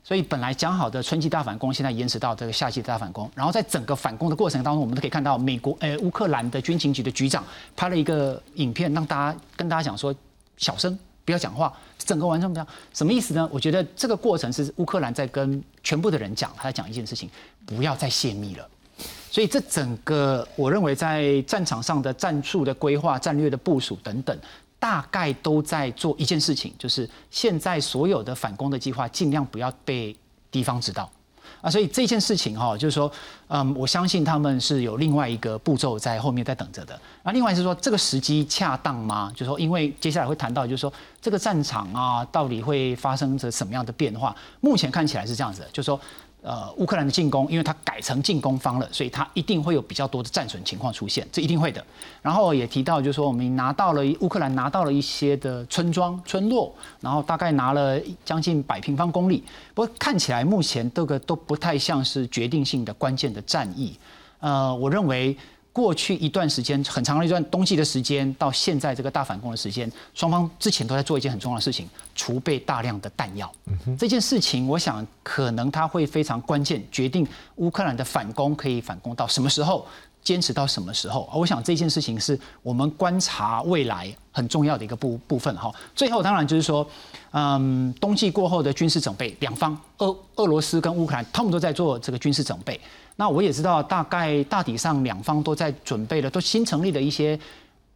[0.04, 3.30] 所以本来讲好的春季大反攻，现在延迟到这个夏季大反攻。
[3.36, 7.44] 然后在整个反攻的过程当中，我们都可以看到美国呃乌克兰的军情局的局长
[7.76, 10.16] 拍了一个影片，让大家跟大家讲说
[10.58, 13.48] 小声不要讲话，整个完全不要什么意思呢？
[13.52, 17.30] 我觉得这个过程是乌克兰在跟全部的人讲，他在讲一件事情，
[17.66, 18.68] 不要再泄密了。
[19.30, 24.36] 所以这整个我认为在战场上的战术的规划、战略的部署等等。
[24.80, 30.15] 大概都在做一件事情，就是现在所有的反攻的计划尽量不要被
[30.50, 31.12] 敌方知道
[31.62, 33.12] 啊，所以这件事情哈，就是说，
[33.48, 36.98] 嗯，我相信他们是有另外一个步骤在后面在等着的。
[37.24, 39.30] 那另外是说，这个时机恰当吗？
[39.34, 44.34] 就是说，因为接下来会谈到，就是说这个战场啊，到底会发生着什么样的变化？
[44.62, 46.00] 目前看起来是这样子，就是说。
[46.41, 51.86] 呃，乌克兰的进攻，因为它改成进攻方了，所以它一定会有比较多的战损情况出现，这一定会的。
[52.21, 59.43] 然后也提到，就是说我们拿到了乌克兰拿到了一些的村庄、村落，然后大概拿了将近百平方公里。
[59.73, 63.97] 不过看起来目前这个都不太像是决定性的关键的战役。
[64.39, 65.38] 呃，我认为。
[65.72, 73.50] 过去一段时间，很长的一段冬季的时间，到现在这个大反攻的时间，双方之前都在做一件很重要的事情，储备大量的弹药。
[73.98, 77.26] 这件事情，我想可能它会非常关键，决定
[77.58, 79.86] 乌克兰的反攻可以反攻到什么时候，
[80.24, 81.30] 坚持到什么时候。
[81.34, 85.74] 我想这件事情是我们观察未来很重要的一个部部分哈。
[85.96, 86.86] 最后，当然就是说，
[87.32, 92.80] 嗯，冬季过后的军事准备，两方俄俄罗斯跟乌克兰，他们都在做这个军事准备。
[93.20, 97.38] 那我也知道，大概大体上两方都在准备了，都新成立的一些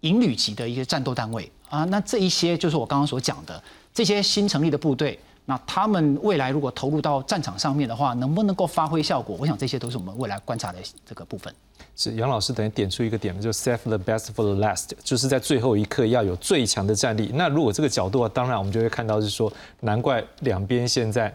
[0.02, 1.86] 营旅级的一些战斗单位啊。
[1.86, 9.38] 那这一些就是我刚刚所讲的这些新成立的部队，那他们未来如果投入到战场上面的话，能不能够发挥效果？
[9.40, 11.56] 我想这些都是我们未来观察的这个部分。
[11.96, 17.32] 是杨老师等于点出一个点，就 save the best for the last，就是在最后一刻要有最强的战力。
[17.34, 21.34] 那如果这个角度啊，当然我们就会看到是说，难怪两边现在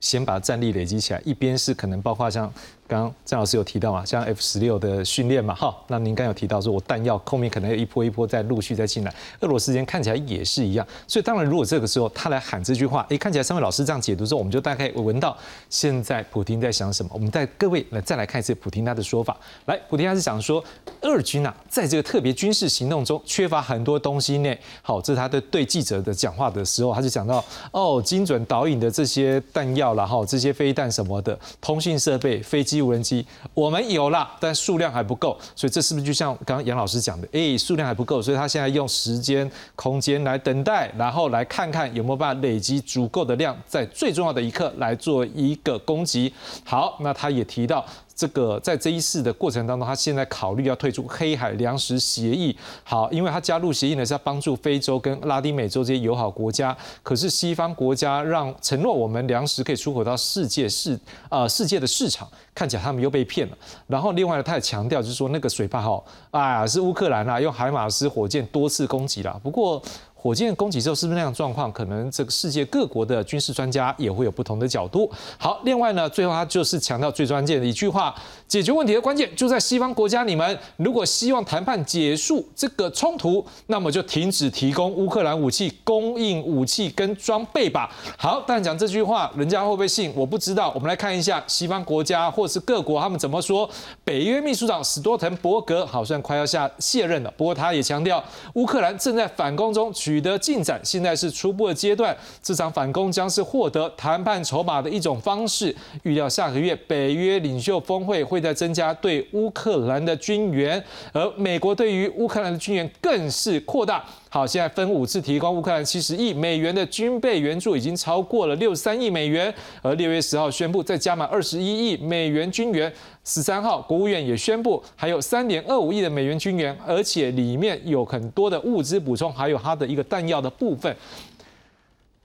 [0.00, 2.50] 先把战力累积起来，一边是可能包括像。
[2.88, 15.36] 刚刚郑老师有提到嘛，像 F 十六的训练嘛，哈，那您刚有提到说，我弹药后面可能有一波一波在陆续在进来，俄罗斯间看起来也是一样，所以当然如果这个时候他来喊这句话，哎，看起来三位老师这样解读之后，我们就大概闻到
[15.68, 17.10] 现在普京在想什么。
[17.12, 20.64] 我们带各位来再来看一次普京他的说法，来，普京他是讲说，
[21.02, 24.56] 俄军啊，在这个特别军事行动中缺乏很多东西呢。
[24.80, 32.77] 好，这是他的对记者的讲话的时候，他就讲到，哦，精准导引的这些弹药然后这些飞弹什么的，通讯设备，飞机。
[32.82, 37.28] 无人机我们有了，但数量还不够，所以这是不是就像刚刚杨老师讲的？
[37.32, 46.32] 哎，数量还不够，所以他现在用时间、空间来等待，然后来看看有没有办法累积足够的量，在最重要的一刻来做一个攻击。
[46.64, 47.84] 好，那他也提到。
[48.18, 52.56] 这个在这一次的过程当中，他现在考虑要退出黑海粮食协议。
[52.82, 56.76] 好，因为他加入协议呢是要帮助非洲跟拉丁美洲这些友好国家。
[57.04, 63.56] 可是西方国家让承诺我们粮食可以出口到世界市呃世界的市场，看起来他们又被骗了。
[63.86, 66.02] 然后另外呢，他也强调就是说那个水坝哈
[66.32, 69.40] 啊是乌克兰啊用海马斯火箭多次攻击了。
[69.44, 69.80] 不过。
[70.28, 71.72] 火箭攻击之后是不是那样状况？
[71.72, 75.10] 可能这个世界各国的军事专家也会有不同的角度。
[75.38, 78.14] 好，另外呢，最后他就是强调最关键的一句话：
[78.48, 80.24] 解决问题的关键就在西方国家。
[80.24, 87.94] 你们如果希望谈判结束这个冲突，那么就停止提供乌克兰武器、供应武器跟装备吧。
[88.16, 90.10] 好，但讲这句话，人家会不会信？
[90.16, 90.72] 我不知道。
[90.74, 93.68] 我们来看一下西方国家或是各国他们怎么说。
[94.02, 98.22] 北约秘书长史多滕伯格好像快要下卸任了，不过他也强调，
[98.54, 102.16] 乌克兰正在反攻中取得进展，现在是初步的阶段。
[102.42, 105.74] 这场反攻将是获得谈判筹码的一种方式。
[106.04, 114.04] 预料下个月北约领袖峰会会在增加对乌克兰的军援，而美国对于乌克兰的军援更是扩大。
[114.30, 119.52] 好，现在分五次提供乌克兰七十亿美元的军备援助，已经超过了六十三亿美元。
[119.80, 122.92] 而六月十号宣布再加码二十一亿美元军援，
[123.24, 130.94] 十三号国务院也宣布还有三点二五亿的美元军援，而且里面有很多的物资补充，还有它的一个弹药的部分。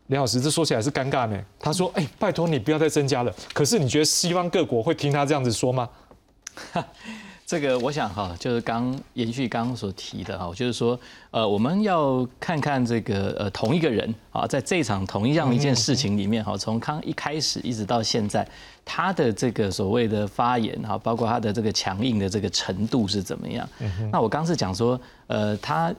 [0.08, 1.46] 梁老师，这说起来是尴尬呢。
[1.58, 5.90] 他说：“哎，拜托你不要再增加了。”可是你觉得西方各国会听他这样子说吗？
[7.46, 10.98] 这个我想哈，就是刚延续刚刚所提的哈，就是说，
[11.30, 18.48] 呃，我们要看看这个呃同一个人啊，在这场同一样一件事情里面哈，从刚一开始一直到现在，
[18.86, 23.68] 他的这个所谓的发言哈，包括他的这个强硬的这个程度是怎么样？
[24.12, 25.94] 那我刚是讲说，呃，他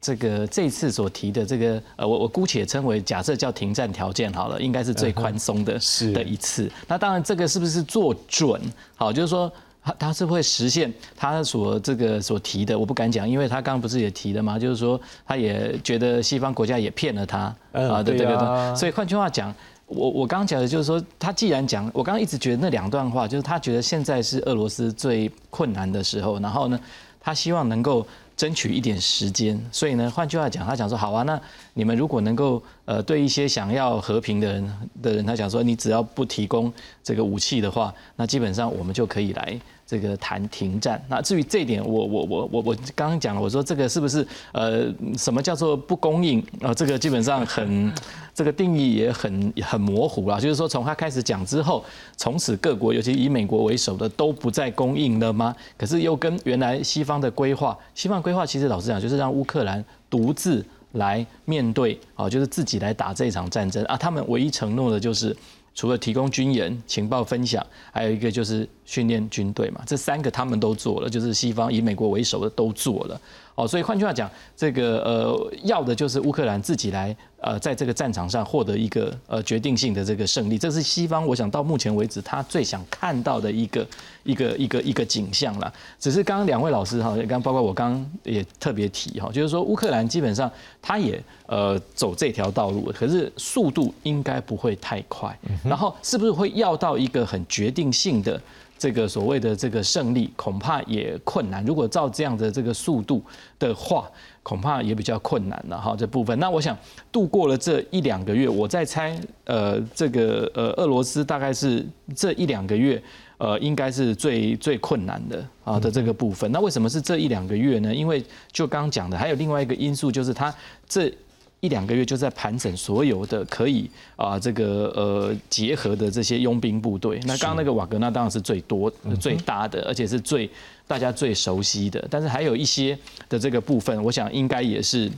[0.00, 5.78] 这个这次所提的这个呃，我我姑且称为假设叫停战条件好了，应该是最宽松的
[6.14, 6.68] 的一次。
[6.88, 8.60] 那当然这个是不是做准？
[8.96, 9.52] 好，就是说。
[9.86, 14.58] 他他是会实现他所这个所提的，我不敢讲，因为他刚刚不是也提了嘛？
[14.58, 18.74] 就是说他也觉得西方国家也骗了他啊，对对对。
[18.74, 19.54] 所以换句话讲，
[19.86, 26.80] 我我刚刚讲的就是说，他既然讲，我刚刚一直觉得那两段话，就是他觉得现在是俄罗斯最困难的时候，然后呢，
[27.20, 28.04] 他希望能够
[28.36, 29.56] 争取一点时间。
[29.70, 31.40] 所以呢，换句话讲，他讲说好啊，那
[31.74, 36.72] 你们如果能够呃对一些想要和平的人的人，他讲说你只要不提供
[37.04, 39.60] 这个武器的话，那基本上我们就可以来。
[39.88, 46.74] 这个谈停战，那至于这一点，我我我我我刚刚讲了，我说这个是不是呃什么叫做不供应啊？
[46.74, 47.92] 这个基本上很
[48.34, 50.40] 这个定义也很很模糊啦。
[50.40, 51.84] 就是说从他开始讲之后，
[52.16, 55.54] 从此各国尤其以美国为首的都不再供应了吗？
[55.78, 63.96] 可是又跟原来西方的规划，西方规划其实老实讲就是让乌克兰独自来面对啊，就是自己来打这场战争啊。
[63.96, 65.36] 他们唯一承诺的就是
[65.74, 68.68] 除了提供军援、情报分享，还有一个就是。
[68.86, 73.20] 训练军队嘛，这三个他们都做了，就是西方以美国为首的都做了。
[73.56, 83.86] 哦，所以换句话讲，这个呃要的就是乌克兰自己来呃在这个战场上获得一个呃决定性的这个胜利，这是西方我想到目前为止他最想看到的一个
[84.24, 85.72] 一个一个一个景象了。
[85.98, 90.50] 只是刚刚两位老师哈，刚包括我刚刚也特别提哈，就是说乌克兰基本上
[90.82, 98.38] 他也呃走这条道路，可是速度应该不会太快，然后是不是会要到一个很决定性的？
[98.78, 101.64] 这个所谓的这个胜利恐怕也困难。
[101.64, 103.22] 如果照这样的这个速度
[103.58, 104.10] 的话，
[104.42, 105.96] 恐怕也比较困难了哈。
[105.98, 106.76] 这部分，那我想
[107.10, 111.84] 度过了这一两个月，我在猜，呃，这个呃，俄罗斯大概是
[112.14, 113.02] 这一两个月，
[113.38, 116.50] 呃，应该是最最困难的啊的这个部分。
[116.52, 117.94] 那为什么是这一两个月呢？
[117.94, 120.54] 因为就刚刚讲的，还有另外一个因素，就是它
[120.88, 121.12] 这。
[121.60, 127.18] 一两个月就在盘整所有的可以啊，这个呃结合的这些佣兵部队。
[127.24, 130.48] 那刚刚那个瓦格纳当然是最多、最大的，而且是最
[130.86, 132.06] 大家最熟悉的。
[132.10, 132.96] 但是还有一些
[133.28, 135.10] 的这个部分，我想应该也是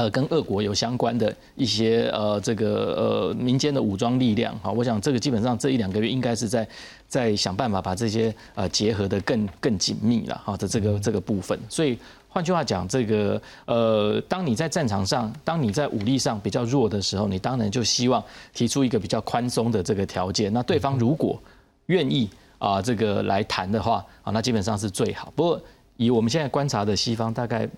[0.00, 4.58] 呃跟俄国有相关的一些呃这个呃民间的武装力量。
[4.60, 6.66] 哈，我想这个基本上这一两个月应该是在
[7.06, 11.58] 在想办法把这些呃结合的更更紧密了哈的这个这个部分。
[11.68, 11.98] 所以。
[12.32, 18.22] 换句话讲，这个呃，当你在战场上，当你在武力上比较弱的时候，你当然就希望
[18.54, 20.52] 提出一个比较宽松的这个条件。
[20.52, 21.36] 那对方如果
[21.86, 25.32] 愿意啊，这个来谈的话啊，那基本上是最好。
[25.34, 25.60] 不过
[25.96, 27.68] 以我们现在观察的西方，大概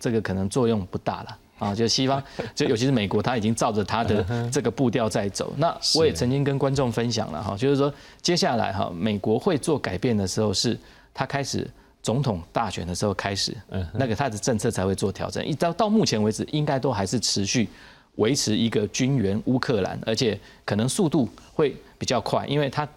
[0.00, 1.74] 这个可能作用不大了啊。
[1.74, 2.22] 就西方，
[2.54, 5.52] 就尤其是美国，他已经照着他的这个步调在走。
[5.56, 10.78] 那我也曾经跟观众分享了哈，就是说接下来哈，美国会做改变的时候，是
[11.12, 11.68] 他开始。
[12.02, 13.52] 总统大选的时候开始，
[13.94, 15.44] 那个他的政策才会做调整。
[15.44, 17.68] 一到到目前为止，应该都还是持续
[18.14, 22.88] 维持一个军援乌克兰，而且可能速度会比较快，因为他。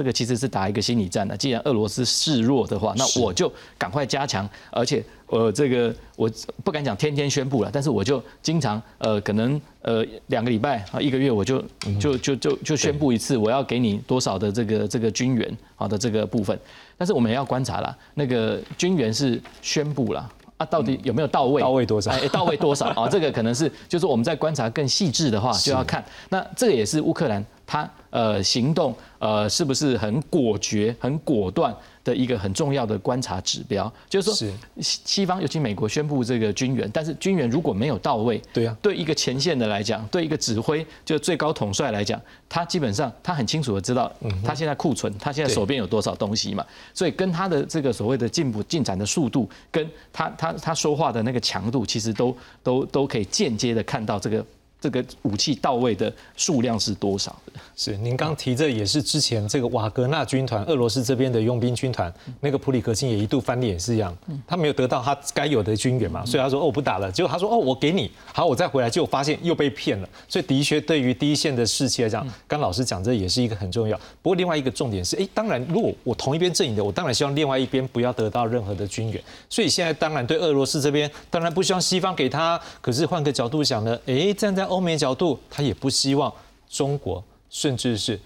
[0.00, 1.36] 这个其实是打一个心理战的。
[1.36, 6.30] 既然俄罗斯示弱的话，那我就赶快加强，而且呃，这个我
[6.64, 11.62] 不敢讲天天宣布了，但是我就经常呃，可能呃两个礼拜啊一个月，我就
[12.00, 16.58] 就就就就宣布一次，我要给你多少的这个这个军援好的这个部分。
[16.96, 20.26] 但是我们也要观察了，那个军援是宣布了。
[20.56, 21.60] 啊，到底有没有到位？
[21.60, 22.10] 到位多少？
[22.10, 23.06] 哎，到位多少 啊？
[23.06, 26.02] 这个可能是，就是我们在观察更细致的话，就要看。
[26.30, 31.74] 那这个也是乌克兰他呃行动呃是不是很果决、很果断。
[32.02, 34.48] 的一个很重要的观察指标，就是说，
[34.80, 44.10] 西西方尤其美国宣布这个军援，但是军援如果没有到位，对啊，对一个前线的来讲，对一个指挥，就最高统帅来讲，他基本上他很清楚的知道，
[44.42, 54.42] 他现在库存，他现在手边有多少东西嘛，所以跟他的这个所谓的进步进展的速度，跟他他他说话的那个强度，其实都都都可以间接的看到这个。
[54.80, 57.52] 这个武器到位的数量是多少的？
[57.76, 64.16] 是您刚提这也是之前这个瓦格纳军团，俄罗斯这边的佣兵军团，那个普里克金也一度翻脸是一样，
[64.46, 73.98] 他没有得到他该有的军援嘛，所以他说哦我不打了，结果他说哦我给你，好我再回来，结果发现又被骗了，所以的确对于第一线的士气来讲，刚老师讲这也是一个很重要。
[74.22, 86.32] 不过另外一个重点是，哎，当然如果我同一边阵营的，我当然希望另外一边不要得到任何的军援，所以现在当然对俄罗斯这边当然不希望西方给他，可是换个角度想呢，哎站在欧美角度，他也不希望
[86.68, 88.18] 中国，甚至是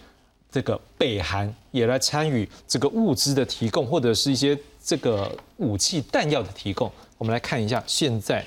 [0.51, 6.89] 这个北韩也来参与这个物资的提供，或者是一些这个武器弹药的提供。
[7.19, 8.45] 我们来看一下现在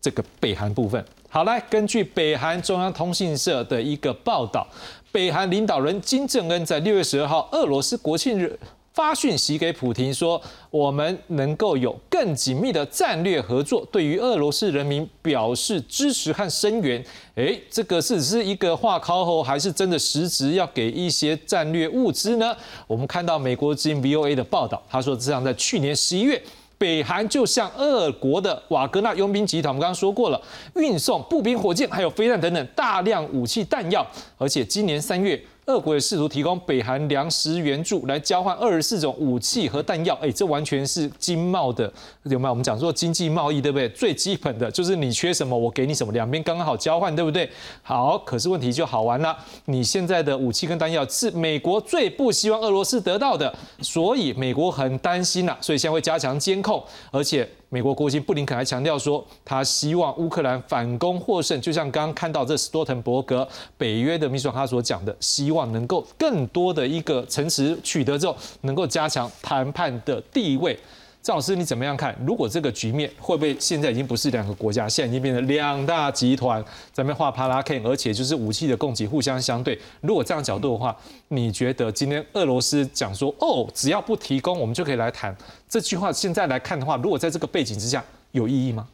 [0.00, 1.02] 这个北韩部分。
[1.28, 4.66] 好，来根据北韩中央通讯社的一个报道，
[5.12, 8.58] 北韩领导人金正恩在六月十二号俄罗斯国庆日。
[9.00, 10.38] 发讯息给普京说，
[10.68, 17.02] 我们能够有更紧密的战略合作，对于俄罗斯人民表示支持和声援。
[17.36, 22.54] 诶，这个是只是一个话靠后，还是真的实质要给一些战略物资呢？
[22.86, 26.40] 我们看到美国之音 VOA 的报道，他说，这样在去年十一月，
[26.76, 30.38] 北韩就向俄国的瓦格纳佣兵集团，我们刚刚说过了，
[30.76, 35.42] 运送步兵、火箭还有飞弹等等大量武器弹药，而且今年三月。
[35.66, 41.92] 俄国也试图提供北韩粮食援助来交换二十四种武器和弹药，哎，这完全是经贸的，
[42.24, 42.50] 有没有？
[42.50, 43.88] 我们讲说经济贸易，对不对？
[43.90, 47.48] 最基本的就是你缺什么，我给你什么，两边刚刚好交换，对不对？
[47.82, 49.36] 好，可是问题就好玩了，
[49.66, 56.82] 你现在的武器跟弹药是美国最不希望俄罗斯得到的，所以美国很担心呐，所以现在会加强监控，
[57.12, 57.48] 而且。
[57.72, 63.46] 美国国务卿布林肯还强调说，他希望乌克兰反攻获胜，就像刚刚看到这斯多滕伯格
[63.78, 70.76] 北约的秘书长他所讲的，希望能够更多的一个城池取得之后，能够加强谈判的地位。
[71.22, 72.16] 赵老师，你怎么样看？
[72.24, 76.64] 如果这个局面会不会现在已经不是两个国家，现在已经变成两大集团
[76.94, 79.78] 在那画帕拉 K，而且就是武器的供给互相相对。
[80.00, 80.96] 如果这样角度的话，
[81.28, 85.36] 你觉得今天俄罗斯讲说哦，只要不提供，我们就可以来谈
[85.68, 88.02] 这句话，现在来看的话，如果在这个背景之下，
[88.32, 88.88] 有意义吗？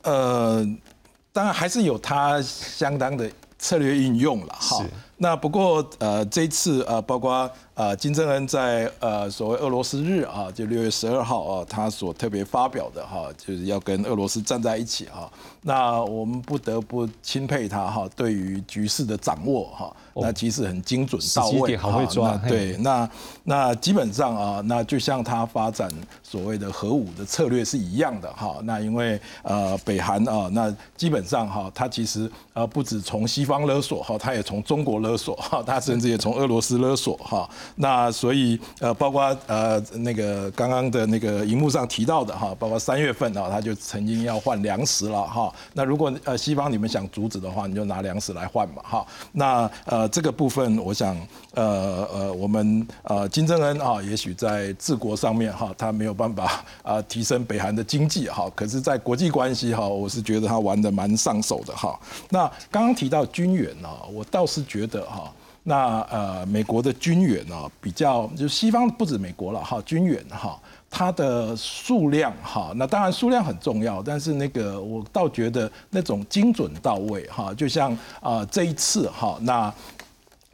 [0.00, 0.66] 呃，
[1.30, 4.82] 当然还是有它相当的策略应用了哈。
[5.16, 7.50] 那不过呃，这次呃，包括。
[7.76, 15.28] 呃，金正恩在呃所谓俄罗斯日啊，就六月十二号啊，他所特别发表的哈，就是要跟俄罗斯站在一起哈。
[15.60, 22.36] 那我们不得不钦佩他哈，对于局势的掌握哈，那其实很精准到位，好会抓。
[22.48, 23.10] 对，那
[23.42, 25.90] 那基本上啊，那就像他发展
[26.22, 28.58] 所谓的核武的策略是一样的哈。
[28.62, 37.48] 那因为呃北韩啊，那基本上哈，他其实呃不止从西方勒索哈，他也从中国勒索 哈，他甚至也从俄罗斯勒索哈。
[37.76, 45.52] 那所以呃，包括呃那个刚刚的那个荧幕上提到的哈，包括三月份啊，他就曾经要换粮食了哈。
[45.74, 49.06] 那如果呃西方你们想阻止的话，你就拿粮食来换嘛哈。
[49.32, 51.16] 那呃这个部分，我想
[51.52, 61.98] 呃呃我们呃金正恩啊，也许在治国上面哈，他没有办法啊 提升北韩的经济哈，可是在国际关系哈，我是觉得他玩的蛮上手的哈。
[62.30, 65.32] 那刚刚提到军援啊，我倒是觉得哈。
[65.62, 79.72] 那呃，美国的军援呢，比较就西方不止美国了哈，军援哈，它的数量哈，那当然数量很重要，但是那个我倒觉得那种精准到位哈，就像啊这一次哈，那。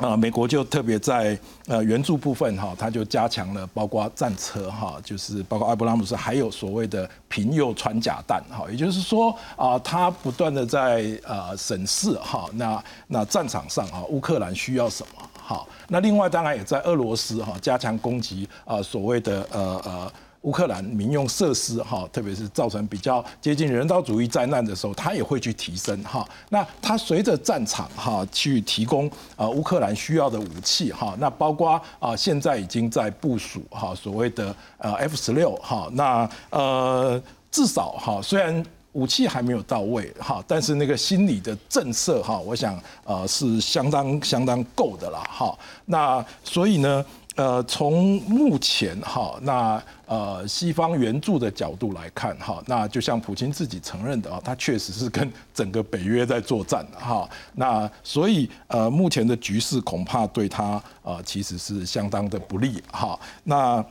[0.00, 20.12] 啊，美国就特别在呃援助部分哈，它就加强了，包括战车哈，就是包括埃布拉姆斯，还有所谓的平右穿甲弹哈，也就是说啊，他不断的在呃审视哈，那那战场上啊，乌克兰需要什么哈，那另外当然也在俄罗斯哈加强攻击啊，所谓的呃呃。
[20.42, 26.26] 乌克兰民用设施哈，特别是造成比较接近人道主义灾难的时候，它也会去提升哈。
[26.48, 31.14] 那它随着战场哈去提供啊乌克兰需要的武器哈。
[31.18, 35.90] 那包括啊现在已经在部署哈所谓的呃 F 十六哈。
[35.92, 45.54] 那呃至少哈虽然武器还没有到位哈，但是那个心理的震慑哈，我想呃是相当相当够的了哈。
[45.84, 47.04] 那所以呢。
[47.40, 57.26] 呃，从目前哈，那呃西方援助的角度来看哈，那就像普京自己承认的啊，他确实是跟整个北约在作战哈。
[57.54, 63.18] 那所以呃，目前的局势恐怕对他呃其实是相当的不利哈。
[63.44, 63.82] 那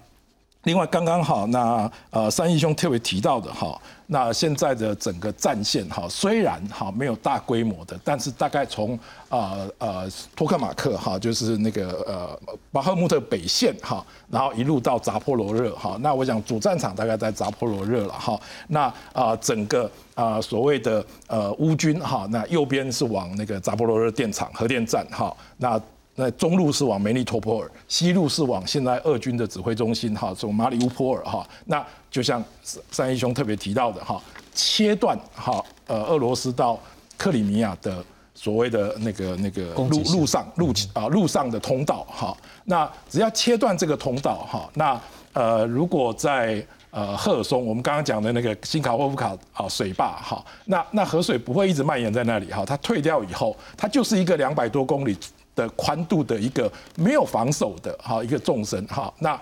[0.64, 8.99] 另外，刚刚好，那呃，三义兄特别提到的哈，那现在的整个战线哈，虽然哈没有大规模的，但是大概从
[9.30, 10.05] 呃呃
[10.36, 18.38] 托克马克哈，就是那个呃巴赫穆特北线哈，然后一路到扎波罗热哈，那我想主战场大概在扎波罗热了哈，
[18.68, 25.82] 那啊整个啊所谓的呃乌军哈，那右边是往那个扎波罗热电厂核电站哈，那。
[26.22, 31.47] 那中路是往梅利托波尔，西路是往现在俄军的指挥中心哈，从马里乌波尔哈。
[31.63, 32.43] 那就像
[32.91, 34.22] 三一兄特别提到的哈，
[34.53, 36.78] 切断哈呃俄罗斯到
[37.15, 38.03] 克里米亚的
[38.36, 42.36] 所谓的那个那个路路上路啊路上的通道哈。
[42.65, 44.99] 那只要切断这个通道哈，那
[45.32, 46.61] 呃如果在
[46.91, 55.17] 呃赫尔松我们刚刚讲的那个新卡沃夫卡啊水坝哈，那那河水不会一直蔓延在那里哈，它退掉以后，它就是一个两百多公里。
[55.60, 59.39] 的宽度的一个没有防守的哈一个纵深哈，那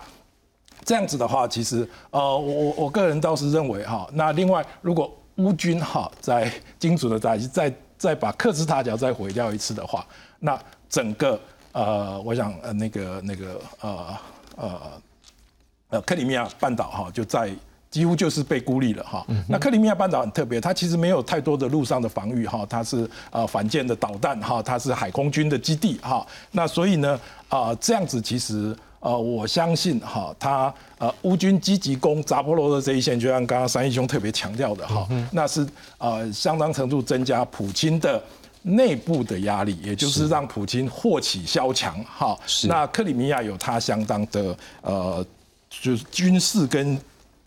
[0.84, 10.05] 这样子的话，其实呃我我我个人倒是认为哈，那另外如果乌军哈在精准的打击，再再把克什塔角再毁掉一次的话，
[10.39, 10.59] 那
[10.89, 11.39] 整个
[11.72, 14.18] 呃我想呃那个那个呃
[14.55, 14.82] 呃
[15.89, 17.51] 呃克里米亚半岛哈就在。
[17.97, 19.25] 几乎就是被孤立了哈。
[19.47, 26.23] 那克里米亚半岛很特别，它其实没有太多的陆上的防御哈，它是呃反舰的导弹哈，它是海空军的基地哈。
[26.51, 27.19] 那所以呢
[27.49, 35.67] 啊这样子其实呃我相信哈，它呃乌军积极攻扎波罗的这一线，就像刚刚三义兄特别强调的哈，那是
[35.97, 38.21] 呃相当程度增加普京的
[38.61, 42.37] 内部的压力，也就是让普京祸起萧墙哈。
[42.65, 45.25] 那克里米亚有它相当的呃
[45.67, 46.95] 就是军事跟。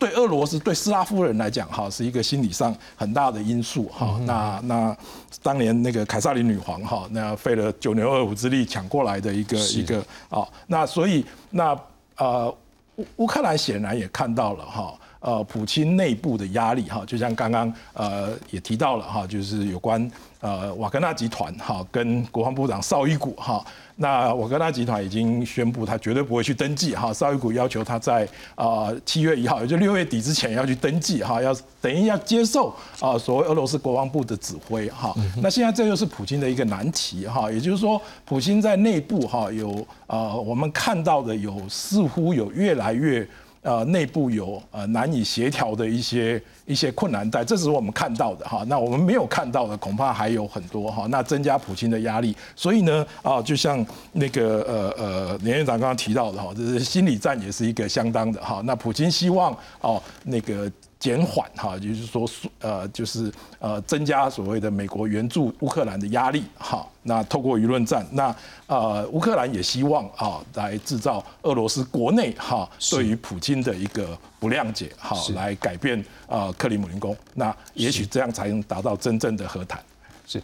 [0.01, 4.19] 对俄罗斯、对斯拉夫人来讲，哈，是一个心理上很大的因素，哈。
[4.25, 4.97] 那那
[5.43, 10.41] 当年那个凯撒琳女皇，哈，那费了九牛二虎之力抢过来的一个一个啊。
[10.65, 11.79] 那所以那
[12.17, 12.49] 呃
[12.95, 23.63] 乌乌克兰显然也看到了，哈，呃，普京内部的压力，哈，就像刚刚呃也提到了，哈，就是有关呃瓦格纳集团，哈，跟国防部长绍伊古，哈。
[24.01, 27.13] 那瓦格纳集团已经宣布，他绝对不会去登记哈。
[27.13, 35.15] 沙伊古要求他在啊七月一号，也就六月底之前要去登记哈，要等于要接受啊所谓俄罗斯国防部的指挥哈。
[35.41, 43.25] 那现在这又是普京的一个难题哈，也就是说，普京在内部哈有啊我们看到的有似乎有越来越。
[43.61, 48.63] 呃，内部有呃难以协调的一些一些困难在，这是我们看到的哈。
[48.67, 51.05] 那我们没有看到的，恐怕还有很多哈。
[51.09, 58.61] 那增加普京的压力，所以呢，啊，就像那个呃呃连院长刚刚提到的哈，这是心理战也是一个相当的哈。
[58.65, 60.71] 那普京希望哦那个。
[61.01, 62.29] 减缓哈，就是说，
[62.59, 66.87] 呃，就是呃，增加所谓的美国援助乌克兰的压力哈。
[67.01, 68.33] 那透过舆论战，那
[68.67, 77.17] 呃，乌克兰也希望啊，来制造俄罗斯国内哈对于普京的一个不谅解哈，来改变啊克里姆林宫。
[77.33, 79.83] 那也许这样才能达到真正的和谈。
[80.27, 80.39] 是，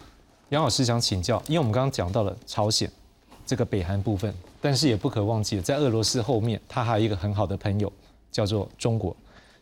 [0.49, 2.91] 杨老师想请教，因为我们刚刚讲到了朝鲜
[3.45, 7.93] 这个北韩部分，但是也不可忘记，在俄罗斯后面，他还有一个很好的朋友
[8.31, 9.15] 叫做中国。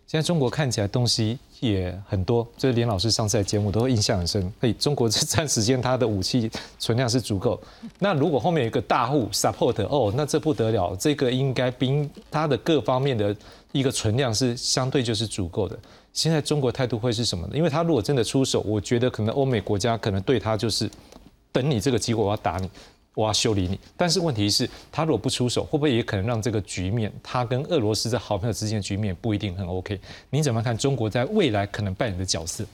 [0.07, 4.53] 现在中国看起来东西也很多，这连老师上次节目都印象很深。
[4.61, 7.59] 以中国这段时间它的武器存量是足够。
[7.97, 13.35] 那如果后面有一个大户 support，哦，那这不得了，这个应该兵它的各方面的
[13.71, 15.77] 一个存量是相对就是足够的。
[16.13, 17.53] 现在中国态度会是什么呢？
[17.57, 20.89] 因为他如果真的出手，我觉得可能欧美国家可能对他就是
[21.51, 22.69] 等你这个机会，我要打你。
[23.15, 29.99] 我要修理你，但是问题是，他如果不出手，会不会也可能让这个局面，他跟俄罗斯的好朋友之间的局面不一定很 OK？
[30.29, 32.65] 你怎么看中国在未来可能扮演的角色？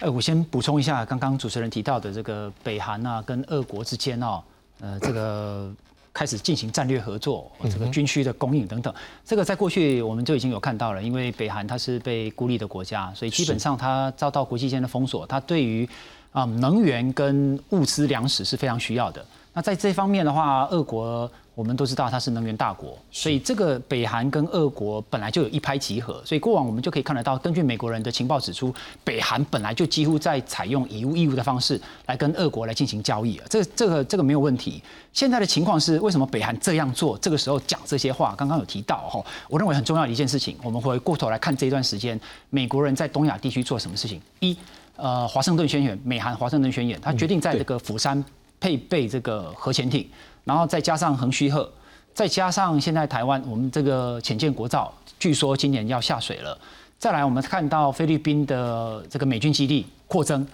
[0.00, 4.42] 呃，我先补充一下，刚刚主持人提到的这个北韩啊，跟俄国之间哦，
[4.80, 5.70] 呃，这个
[6.12, 15.88] 开始进行战略合作，这个军需的供应等等，这个在过去我们就已经有看到了，因为北韩它是被孤立的国家，所以基本上它遭到国际间的封锁，它对于
[16.32, 19.24] 啊能源跟物资粮食是非常需要的。
[19.54, 28.74] 那在这方面的话，俄国我们都知道它是能源大国，所以这个北韩跟俄国本来就有一拍即合，所以过往我们就可以看得到，根据美国人的情报指出，
[29.04, 34.82] 北韩本来就几乎在采用以物易物的方式来跟俄国来进行交易这这个这个没有问题。
[35.12, 37.16] 现在的情况是，为什么北韩这样做？
[37.18, 44.20] 这个时候讲这些话，刚刚有提到哈，我认为很重要的一件事情，我们回过头来看这一段时间，美国人在东亚地区做什么事情？
[44.40, 44.56] 一，
[44.96, 48.24] 呃，华盛顿宣言，美韩华盛顿宣言，他决定在这个釜山。
[48.64, 50.08] 配备这个核潜艇，
[50.44, 51.70] 然后再加上横须贺，
[52.14, 56.58] 再加上现在台湾我们这个浅见国造，据说今年要下水了。
[56.98, 60.46] 再来，我们看到菲律宾的这个美军基地扩增。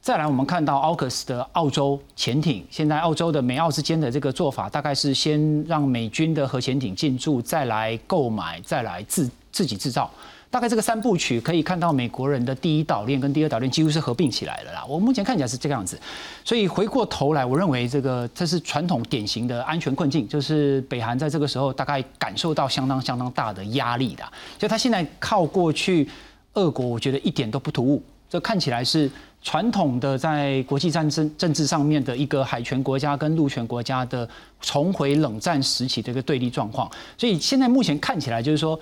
[0.00, 10.10] 再来，我们看到 AUKUS 的澳洲潜艇，现在澳洲的美澳之间的这个做法，大概是先让美军的核潜艇进驻，再来购买，再来自自己制造。
[10.50, 14.84] 大概这个三部曲可以看到，美国人的第一岛链跟第二岛链几乎是合并起来了啦。
[14.88, 15.96] 我目前看起来是这个样子，
[16.44, 24.24] 所以回过头来，我认为这个这是传统典型的安全困境，就是北韩在这个时候大概感受到相当相当大的压力的，
[24.58, 26.08] 所以他现在靠过去
[26.54, 29.10] 俄国，我觉得一点都不突兀，这看起来是。
[29.42, 34.28] 传统的在国际战争政治上面的一个海权国家跟陆权国家的
[34.60, 38.78] 重回冷战时期的一个对立状况，所以现在目前看起来就是说，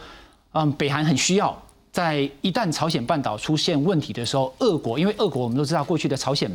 [0.53, 1.57] 嗯，北韩很需要
[1.93, 6.51] 在一旦朝鲜半岛出现问题的时候，俄国因为俄国我们都知道过去的朝鲜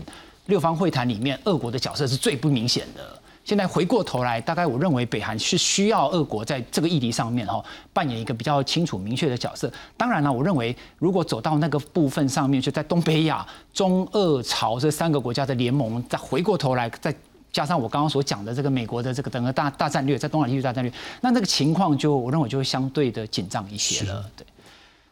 [0.47, 3.19] 六方会谈里面，俄国的角色是最不明显的。
[3.45, 9.69] 现在回过头来，大概我认为北韩是需要俄国在这个议题上面哈扮演一个比较清楚明确的角色。
[9.97, 17.13] 当然了，我认为如果走到那个部分上面，就在东北亚、中、俄、朝这三个国家的联盟，再回过头来，再
[17.53, 20.91] 加上我刚刚所讲的这个美国的这个整个大大战略，在东亚地区大战略，
[21.21, 24.25] 那那个情况就我认为就会相对的紧张一些了。
[24.35, 24.45] 对。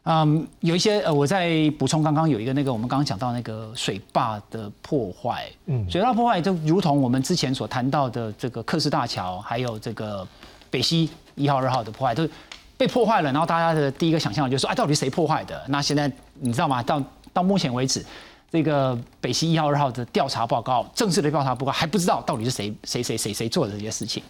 [0.04, 10.28] 嗯，有一些呃，我在补充，刚刚有一个那个我们刚刚讲到那个水坝的破坏，嗯，水坝破坏就如同我们之前所谈到的这个克斯大桥，还有这个
[10.72, 12.28] 北溪一号、二号的破坏，都
[12.78, 13.32] 被破坏了。
[13.32, 15.64] 然后大家的第一个想象就是说，哎，到底谁破坏的？
[15.68, 16.82] 那现在你知道吗？
[16.82, 18.04] 到到目前为止，
[18.52, 24.22] 这个北溪一号、二号的调查报告，正式的调查报告还不知道到底是谁谁谁谁谁做的这些事情。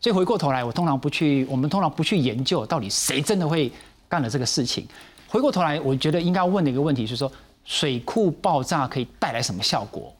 [0.00, 3.72] 所以回过头来，我通常不去，我们通常不去研究到底谁真的会
[4.08, 4.86] 干了这个事情。
[5.26, 7.30] 回过头来，我觉得应该问的一个问题是说，
[7.64, 10.14] 水库爆炸可以带来什么效果？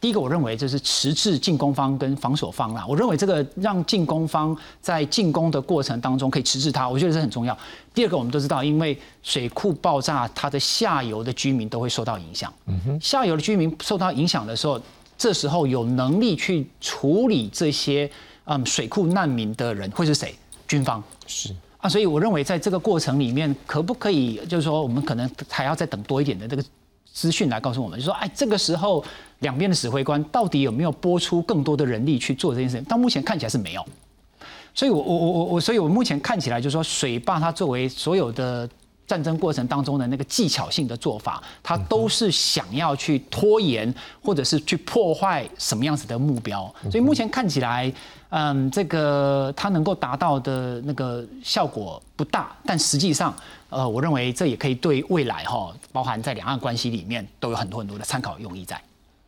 [0.00, 2.84] 第一个，我认为就是迟滞进攻方跟防守方啦。
[2.88, 7.56] 我认为这个让进攻方在进攻的过程当中可以迟滞它，我觉得这很重要。
[7.92, 12.50] 第二个，我们都知道，因为水库爆炸，它的下游的居民都会受到影响。
[12.66, 14.80] 嗯哼，下游的居民受到影响的时候，
[15.18, 18.10] 这时候有能力去处理这些
[18.44, 20.34] 嗯水库难民的人会是谁？
[20.66, 21.54] 军方是。
[21.76, 26.64] 啊，所以我认为在这个过程里面，可不可以就是说，我们可能还要再等多一点的这个
[27.12, 29.02] 资讯来告诉我们，就说，哎，这个时候
[29.40, 32.84] 两边的指挥官到底有没有拨出更多的人力去做这件事情？
[32.84, 33.84] 到目前看起来是没有。
[34.74, 38.68] 所以我我我我我，所以我目前看起来就是说，水坝它作为所有的
[39.06, 46.72] 战争过程当中的那个技巧性的做法，它都是想要去拖延或者是去破坏什么样子的目标。
[46.90, 47.92] 所以目前看起来。
[48.32, 53.34] 嗯，这个它能够达到的那个效果不大，但实际上，
[53.70, 58.80] 呃，我认为这也可以对未来哈，包含在两岸关系里面都有很多很多的参考用意在。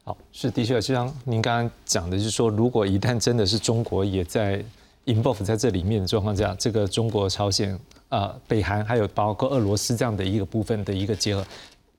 [0.05, 4.61] 好，是的确，就像您刚刚讲的，就是说，如果一旦真的是中国也在
[5.07, 7.79] involve 在这里面的状况下，这个中国、朝鲜、
[8.09, 11.47] 呃，北韩还有包括俄罗斯这样的一个部分的一个结合。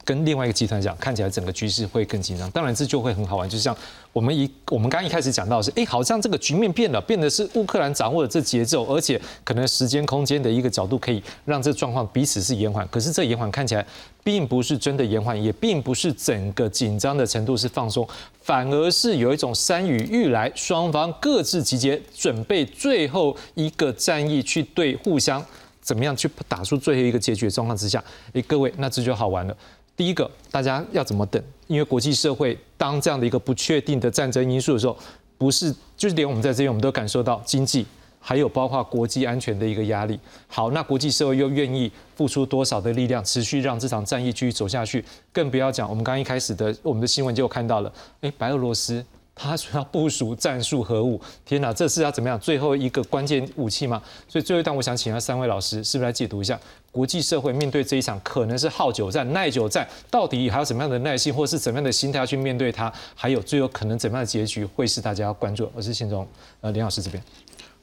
[0.06, 2.50] 跟另外一个集团讲，看起来整个局势会更紧张。
[2.52, 3.76] 当然，这就会很好玩，就像
[4.12, 12.88] 我们一我们刚一开始讲到是，哎，好像这个局面变了，变的是乌克兰掌握了这节奏，而且可能时间空间的一个角度可以让这状况彼此是延缓。
[12.90, 13.86] 可是这延缓看起来
[14.24, 18.08] 并不是真的延缓，也并不是整个紧张的程度是放松，
[18.42, 25.44] 反而是有一种山雨欲来，双方各自集结，准备最后一个战役去对互相
[25.82, 29.56] 怎么样去打出最后一个结局的状况之下，哎，各位，那这就好玩了。
[29.96, 31.42] 第一个，大家要怎么等？
[31.68, 34.98] 因为国际社会当这样的一个不确定的战争因素的时候，
[35.38, 37.86] 不是就是连我们在这边，我们都感受到经济，
[38.20, 40.20] 还有包括国际安全的一个压力。
[40.48, 45.04] 好，那国际社会又愿意付出多少的力量，持续让这场战役继续走下去？
[45.32, 49.06] 更不要讲，我们刚刚一开始的我们的新闻就有看到了，哎，白俄罗斯。
[49.36, 52.40] 他说要部署战术核武，天哪，这是要怎么样？
[52.40, 54.02] 最后一个关键武器吗？
[54.28, 56.60] 所以最后一段，我想请教三位老师，是不是来解读一下
[56.92, 62.94] 国际社会面对这一场可能是耗久战、耐久战，到底还有什么样的耐心，或是怎么样的心态去面对它？
[63.16, 65.70] 还有最后可能怎么样的结局会是大家要关注？
[65.74, 66.28] 我是先从
[66.62, 67.24] 呃林老师这边。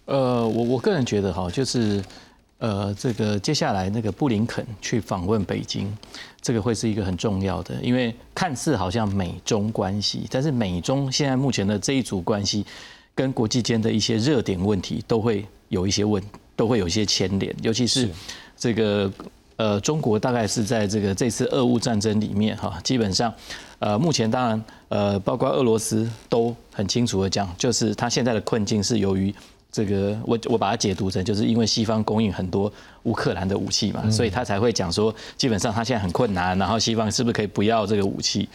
[0.05, 2.03] 呃，我我个人觉得哈，就是。
[2.61, 5.97] 呃，这个接下来那个布林肯去访问北京，
[6.43, 12.65] 这个会是一个很重要的，因为看似好像美中关系，但是美中现在目前的这一组关系，
[13.15, 16.23] 跟国际间的一些热点问题都会有一些问，
[16.57, 18.09] 都会有一些牵连，尤其是
[18.57, 19.13] 这个
[19.57, 23.33] 呃，中国大概是在这个这次俄乌战争里面哈，基本上
[23.79, 29.35] 呃，目前当然呃，包括俄罗斯都很清楚的讲，就是他现在的困境是由于。
[29.73, 32.73] 这个我我把它解读成，就是因为西方供应很多
[33.05, 38.49] 乌克兰的武器嘛，所以他才会讲说，基本上他现在很困难，然后西方是不是可以不要这个武器？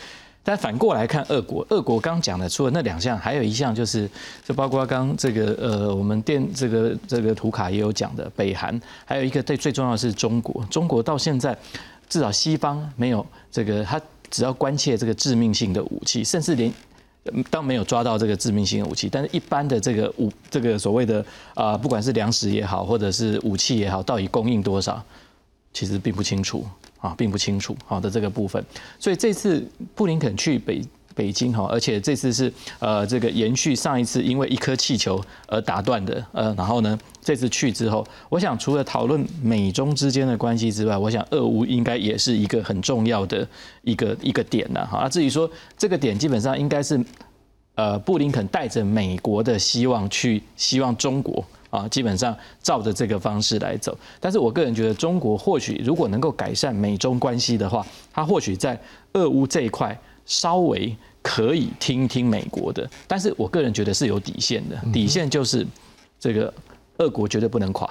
[0.48, 4.08] 但反过来看，俄国，俄国刚讲的除了那两项，还有一项就是，
[4.44, 11.58] 就包括刚这个呃，我们电这个这个图卡也有讲的，北韩，还有一个最最重要的是中国，中国到现在
[12.08, 14.00] 至少西方没有这个，他
[14.30, 16.72] 只要关切这个致命性的武器，甚至连
[17.50, 25.04] 当没有抓到这个致命性的武器，但是一般的这个武这个所谓的啊，不管是粮食也好，或者是武器也好，到底供应多少，
[25.74, 26.66] 其实并不清楚。
[27.02, 28.66] 啊，并不清楚好的这个部分，
[28.98, 29.64] 所以这次
[29.94, 30.82] 布林肯去北
[31.16, 43.48] 北京哈，而且这次是呃这个延续上一次因为一颗气球而打断的，呃，然后呢这次去之后，我想除了讨论美中之间的关系之外，我想俄乌应该也是一个很重要的
[43.82, 47.00] 一个一个点呢，哈，至于说这个点基本上应该是
[47.76, 51.44] 呃布林肯带着美国的希望去希望中国。
[51.72, 53.98] 啊，基本上照着这个方式来走。
[54.22, 58.80] 但是我个人觉得，中国或许如果能够改善美中关系的话，它或许在
[59.12, 62.90] 俄乌这一块稍微可以听听美国的。
[63.08, 65.66] 但是我个人觉得是有底线的，底线就是
[66.20, 66.54] 这个
[66.98, 67.90] 俄国绝对不能垮。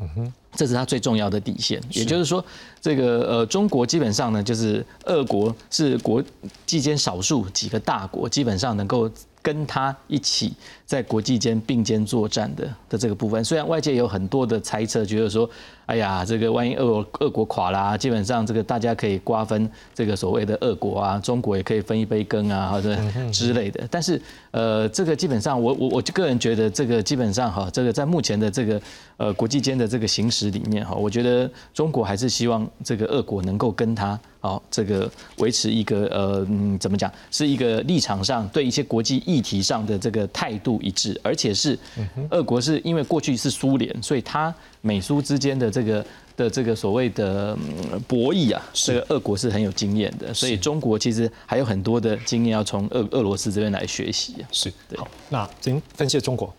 [0.00, 1.80] 嗯哼，这是他最重要的底线。
[1.90, 2.44] 也就是说，
[2.80, 6.22] 这个呃，中国基本上呢，就是俄国是国
[6.64, 9.10] 际间少数几个大国，基本上能够。
[9.42, 10.52] 跟他一起
[10.84, 15.48] 在国际间并肩作战的的这个部分，虽然外界有很多的猜测，觉得说，
[15.86, 22.96] 哎呀，这个万一俄俄国垮啦，基本上这个大家可以瓜分这个所谓的俄国啊，中国也可以分一杯羹啊，或者
[23.32, 23.86] 之类的。
[23.90, 24.20] 但是，
[24.50, 28.80] 呃，这个基本上，我我我个人觉得，这个基本上哈，这个在目前的这个
[29.16, 34.18] 呃国际间的这个形势里面哈，我觉得中国还是希望这个俄国能够跟他。
[34.40, 41.78] 好，这个维持一个呃，嗯，怎么讲，是一个立场上对一些国际议题上的这个态度一致，而且是，
[42.30, 46.06] 俄国是因为过去是苏联，所以它美苏之间的这个
[46.38, 47.54] 的这个所谓的
[48.08, 54.36] 博弈啊，这个俄国是很有经验的，所以中国其实还有很多的经验要从俄俄罗斯这边来学习。
[54.50, 56.50] 是，好，那您分析中国，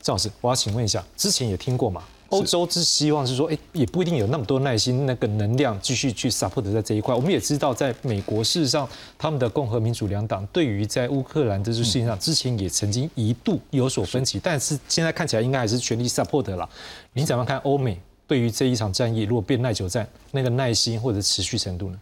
[0.00, 2.02] 赵老师，我要请问一下，之前也听过吗？
[2.34, 7.14] 欧洲之希望是说，哎，也不一定有那么多耐心、那个能量继续去 support 在这一块。
[7.14, 16.68] 我们也知道，在美国，事实上，他们的共和民主两党对于在乌克兰这件事情上，之前也曾经一度有所分歧，但是现在看起来应该还是全力 support 了。
[17.12, 21.98] 您怎么看欧美对于这一场战役，如果变耐久战，那个耐心或者持续程度呢？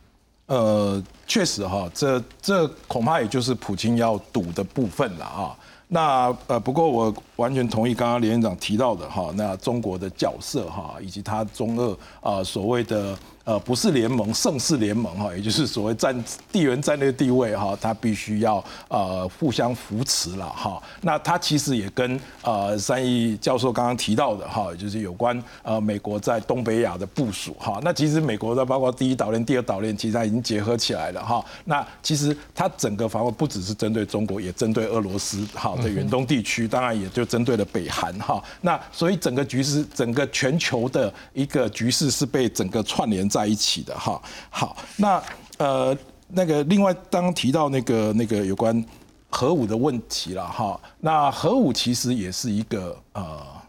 [0.46, 5.56] 呃，确实哈，这这恐怕也就是普京要赌的部分了啊。
[5.94, 13.16] 那呃，不过我完全同意刚刚连院长提到的哈，那中国的角色哈，以及他中俄啊所谓的。
[13.44, 20.80] 呃，不是联盟，盛世联盟哈，也就是所谓战地缘战略地位哈，它必须要呃互相扶持了哈。
[21.00, 27.80] 那它其实也跟呃三一教授刚刚提到的哈，就是有关呃美国在东北亚的部署哈。
[27.82, 31.44] 那其实美国的包括第一岛链、第二岛链，其实它已经结合起来了哈。
[31.64, 38.40] 那其实它整个防卫不只是针对中国，也针对俄罗斯哈的远东地区，当然也就针对了北韩哈。
[38.60, 43.28] 那所以整个局势，整个全球的一个局势是被整个串联。
[43.32, 44.20] 在一起的哈，
[44.50, 45.22] 好，那
[45.56, 45.96] 呃，
[46.28, 48.84] 那个另外刚刚提到那个那个有关
[49.30, 53.61] 核武的问题了哈，那核武其实也是一个呃。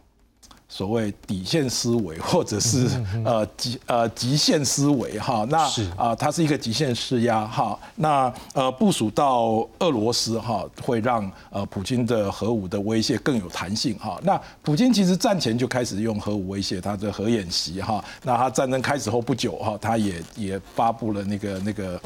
[0.75, 2.89] 所谓底线思维， 或者是
[3.23, 5.59] 呃极呃极限思维哈，那
[5.95, 14.19] 啊它是一个极限施压哈，那呃部署到俄罗斯哈，会让呃普京的核武的威胁更有弹性哈。
[14.23, 22.01] 那普京其实战前就开始用核武威胁他的核演习哈，那他战争开始后不久哈，他也也发布了那个那个。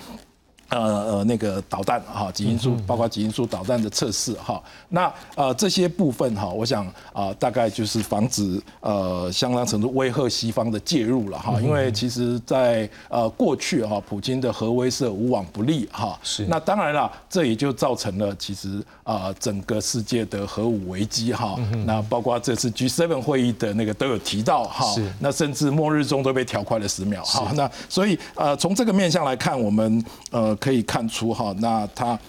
[0.69, 16.45] 呃呃，那个导弹哈，极音速包括极音速导弹的测试哈，那呃这些部分哈，我想啊大概就是防止呃相当程度威吓西方的介入了哈，因为其实在呃过去哈，普京的核威慑无往不利哈，是。
[16.47, 30.56] 那当然了，这也就造成了其实啊整个世界的核武危机哈，那包括这次 G7 会议的那个都有提到哈，那甚至末日钟都被调快了十秒哈，那所以呃从这个面向来看，我们呃。
[30.57, 32.19] 可以看出哈，那它，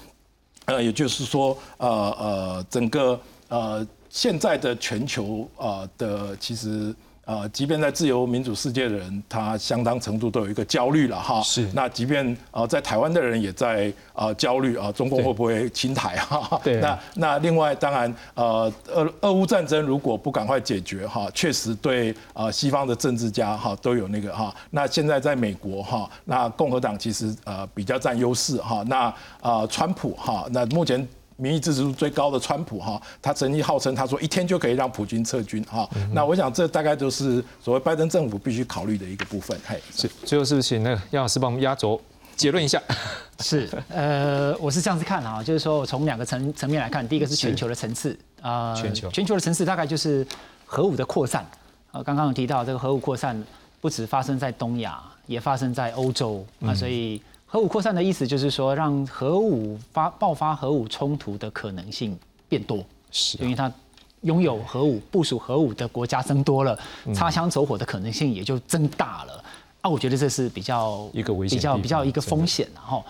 [0.66, 6.94] 呃，也就是说，呃呃，整个呃现在的全球啊的其实。
[7.28, 11.42] 呃，即便在自由民主世界的人，他相当程度都有一个焦虑了哈。
[11.42, 11.68] 是。
[11.74, 16.58] 那即便呃在台湾的人也在呃焦虑啊，中共会不会侵台哈？
[16.64, 16.80] 对。
[16.80, 24.54] 那那另外当然呃俄俄乌战争如果不赶快解决哈，确实对呃西方的政治家哈都有那个哈。
[24.70, 28.82] 那现在在美国哈，那共和党其实呃比较占优势哈。
[28.86, 31.06] 那呃川普哈，那目前。
[31.38, 35.88] 民意支持度最高的川普哈，他曾经号称他说一天就可以让普京撤军哈。
[36.12, 39.56] 那我想这大概就是所谓拜登政府必须考虑的一个部分。
[39.64, 41.98] 嘿，是最后是不是请那个杨老师帮我们压轴
[42.36, 42.82] 结论一下。
[43.40, 50.26] 是，呃，我是这样子看啊，就是说从两个层层面来看，第一个是全球的层次啊，全球全球的层次大概就是
[50.66, 51.46] 核武的扩散。
[51.92, 53.40] 啊，刚刚有提到这个核武扩散
[53.80, 63.72] 不止发生在东亚，也发生在欧洲啊，所以核武扩散的意思就是说，让核武发爆发核武冲突的可能性变多，是因为它
[64.20, 66.78] 拥有核武、部署核武的国家增多了，
[67.14, 69.42] 擦枪走火的可能性也就增大了。
[69.80, 73.02] 啊，我觉得这是比较一个危险比较比较一个风险然后。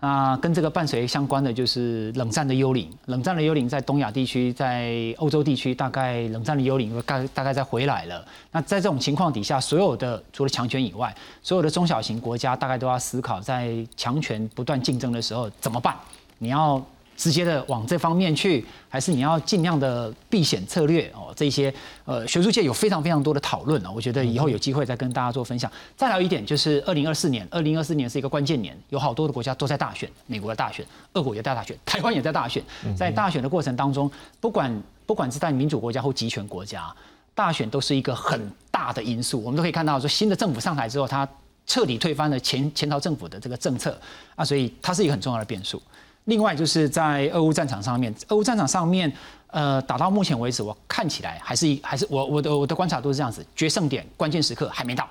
[0.00, 8.24] 那跟这个伴随相关的就是冷战的幽灵，冷战的幽灵在东亚地区，在欧洲地区，大概冷战的幽灵大大概再回来了。
[8.50, 15.94] 那在这种情况底下，所有的除了强权以外，所有的中小型国家大概都要思考，在强权不断竞争的时候怎么办？
[16.38, 16.82] 你要
[17.20, 21.30] 直接的往这方面去，还是你要尽量的避险策略哦？
[21.36, 21.72] 这些
[22.06, 25.70] 呃，学术界有非常非常多的讨论啊，我觉得以后有机会再跟大家做分享。
[25.94, 32.62] 再来一点就是二零二四年，二零二四年是一个关键年，有好多的国家都在大选，美国的大选，俄国也在大选，台湾也在大选。
[32.96, 34.10] 在大选的过程当中，
[34.40, 36.90] 不管不管是在民主国家或集权国家，
[37.34, 39.42] 大选都是一个很大的因素。
[39.44, 41.28] 我们都可以看到说，新的政府上台之后，他
[41.66, 44.00] 彻底推翻了前前朝政府的这个政策
[44.36, 45.82] 啊，所以它是一个很重要的变数。
[46.24, 49.12] 另外就是在俄乌战场上面，俄乌战场上面，
[49.48, 55.08] 呃，打到目前为止，我看起来还是还是我我的我的观察都是这样子，决胜点关键时刻还没到。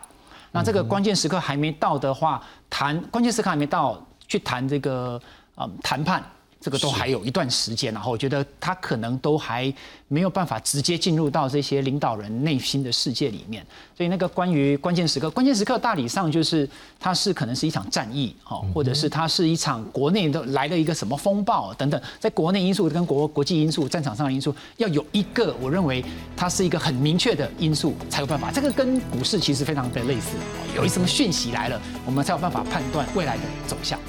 [0.52, 5.22] 那这个关键时刻还没到的话，谈关键时刻还没到，去谈这个
[5.58, 6.24] 嗯谈判，
[6.60, 7.94] 这个都还有一段时间。
[7.94, 9.74] 然后我觉得他可能都还
[10.08, 13.66] 没有办法直接进入到这些领导人内心的世界里面。
[13.96, 16.68] 所以那个关于关键时刻，关键时刻大体上就是
[17.00, 26.04] 它是可能是一场战役，哦，或者是它是一场国内的来了一个什么风暴等等，在国内因素跟国国际因素、战场上的因素，要有一个我认为
[26.36, 28.52] 它是一个很明确的因素才有办法。
[28.52, 30.36] 这个跟股市其实非常的类似，
[30.76, 34.00] 有一什么讯息来了，我们才有办法判断未来的走向。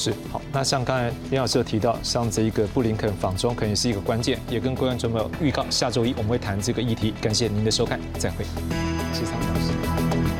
[0.00, 7.12] 是好，那像刚才林老师有提到，像这一个布林肯访中可能是一个关键，也跟观众朋友预告，下周一我们会谈这个议题。
[7.20, 8.46] 感谢您的收看，再会。
[9.12, 10.39] 谢谢林老师。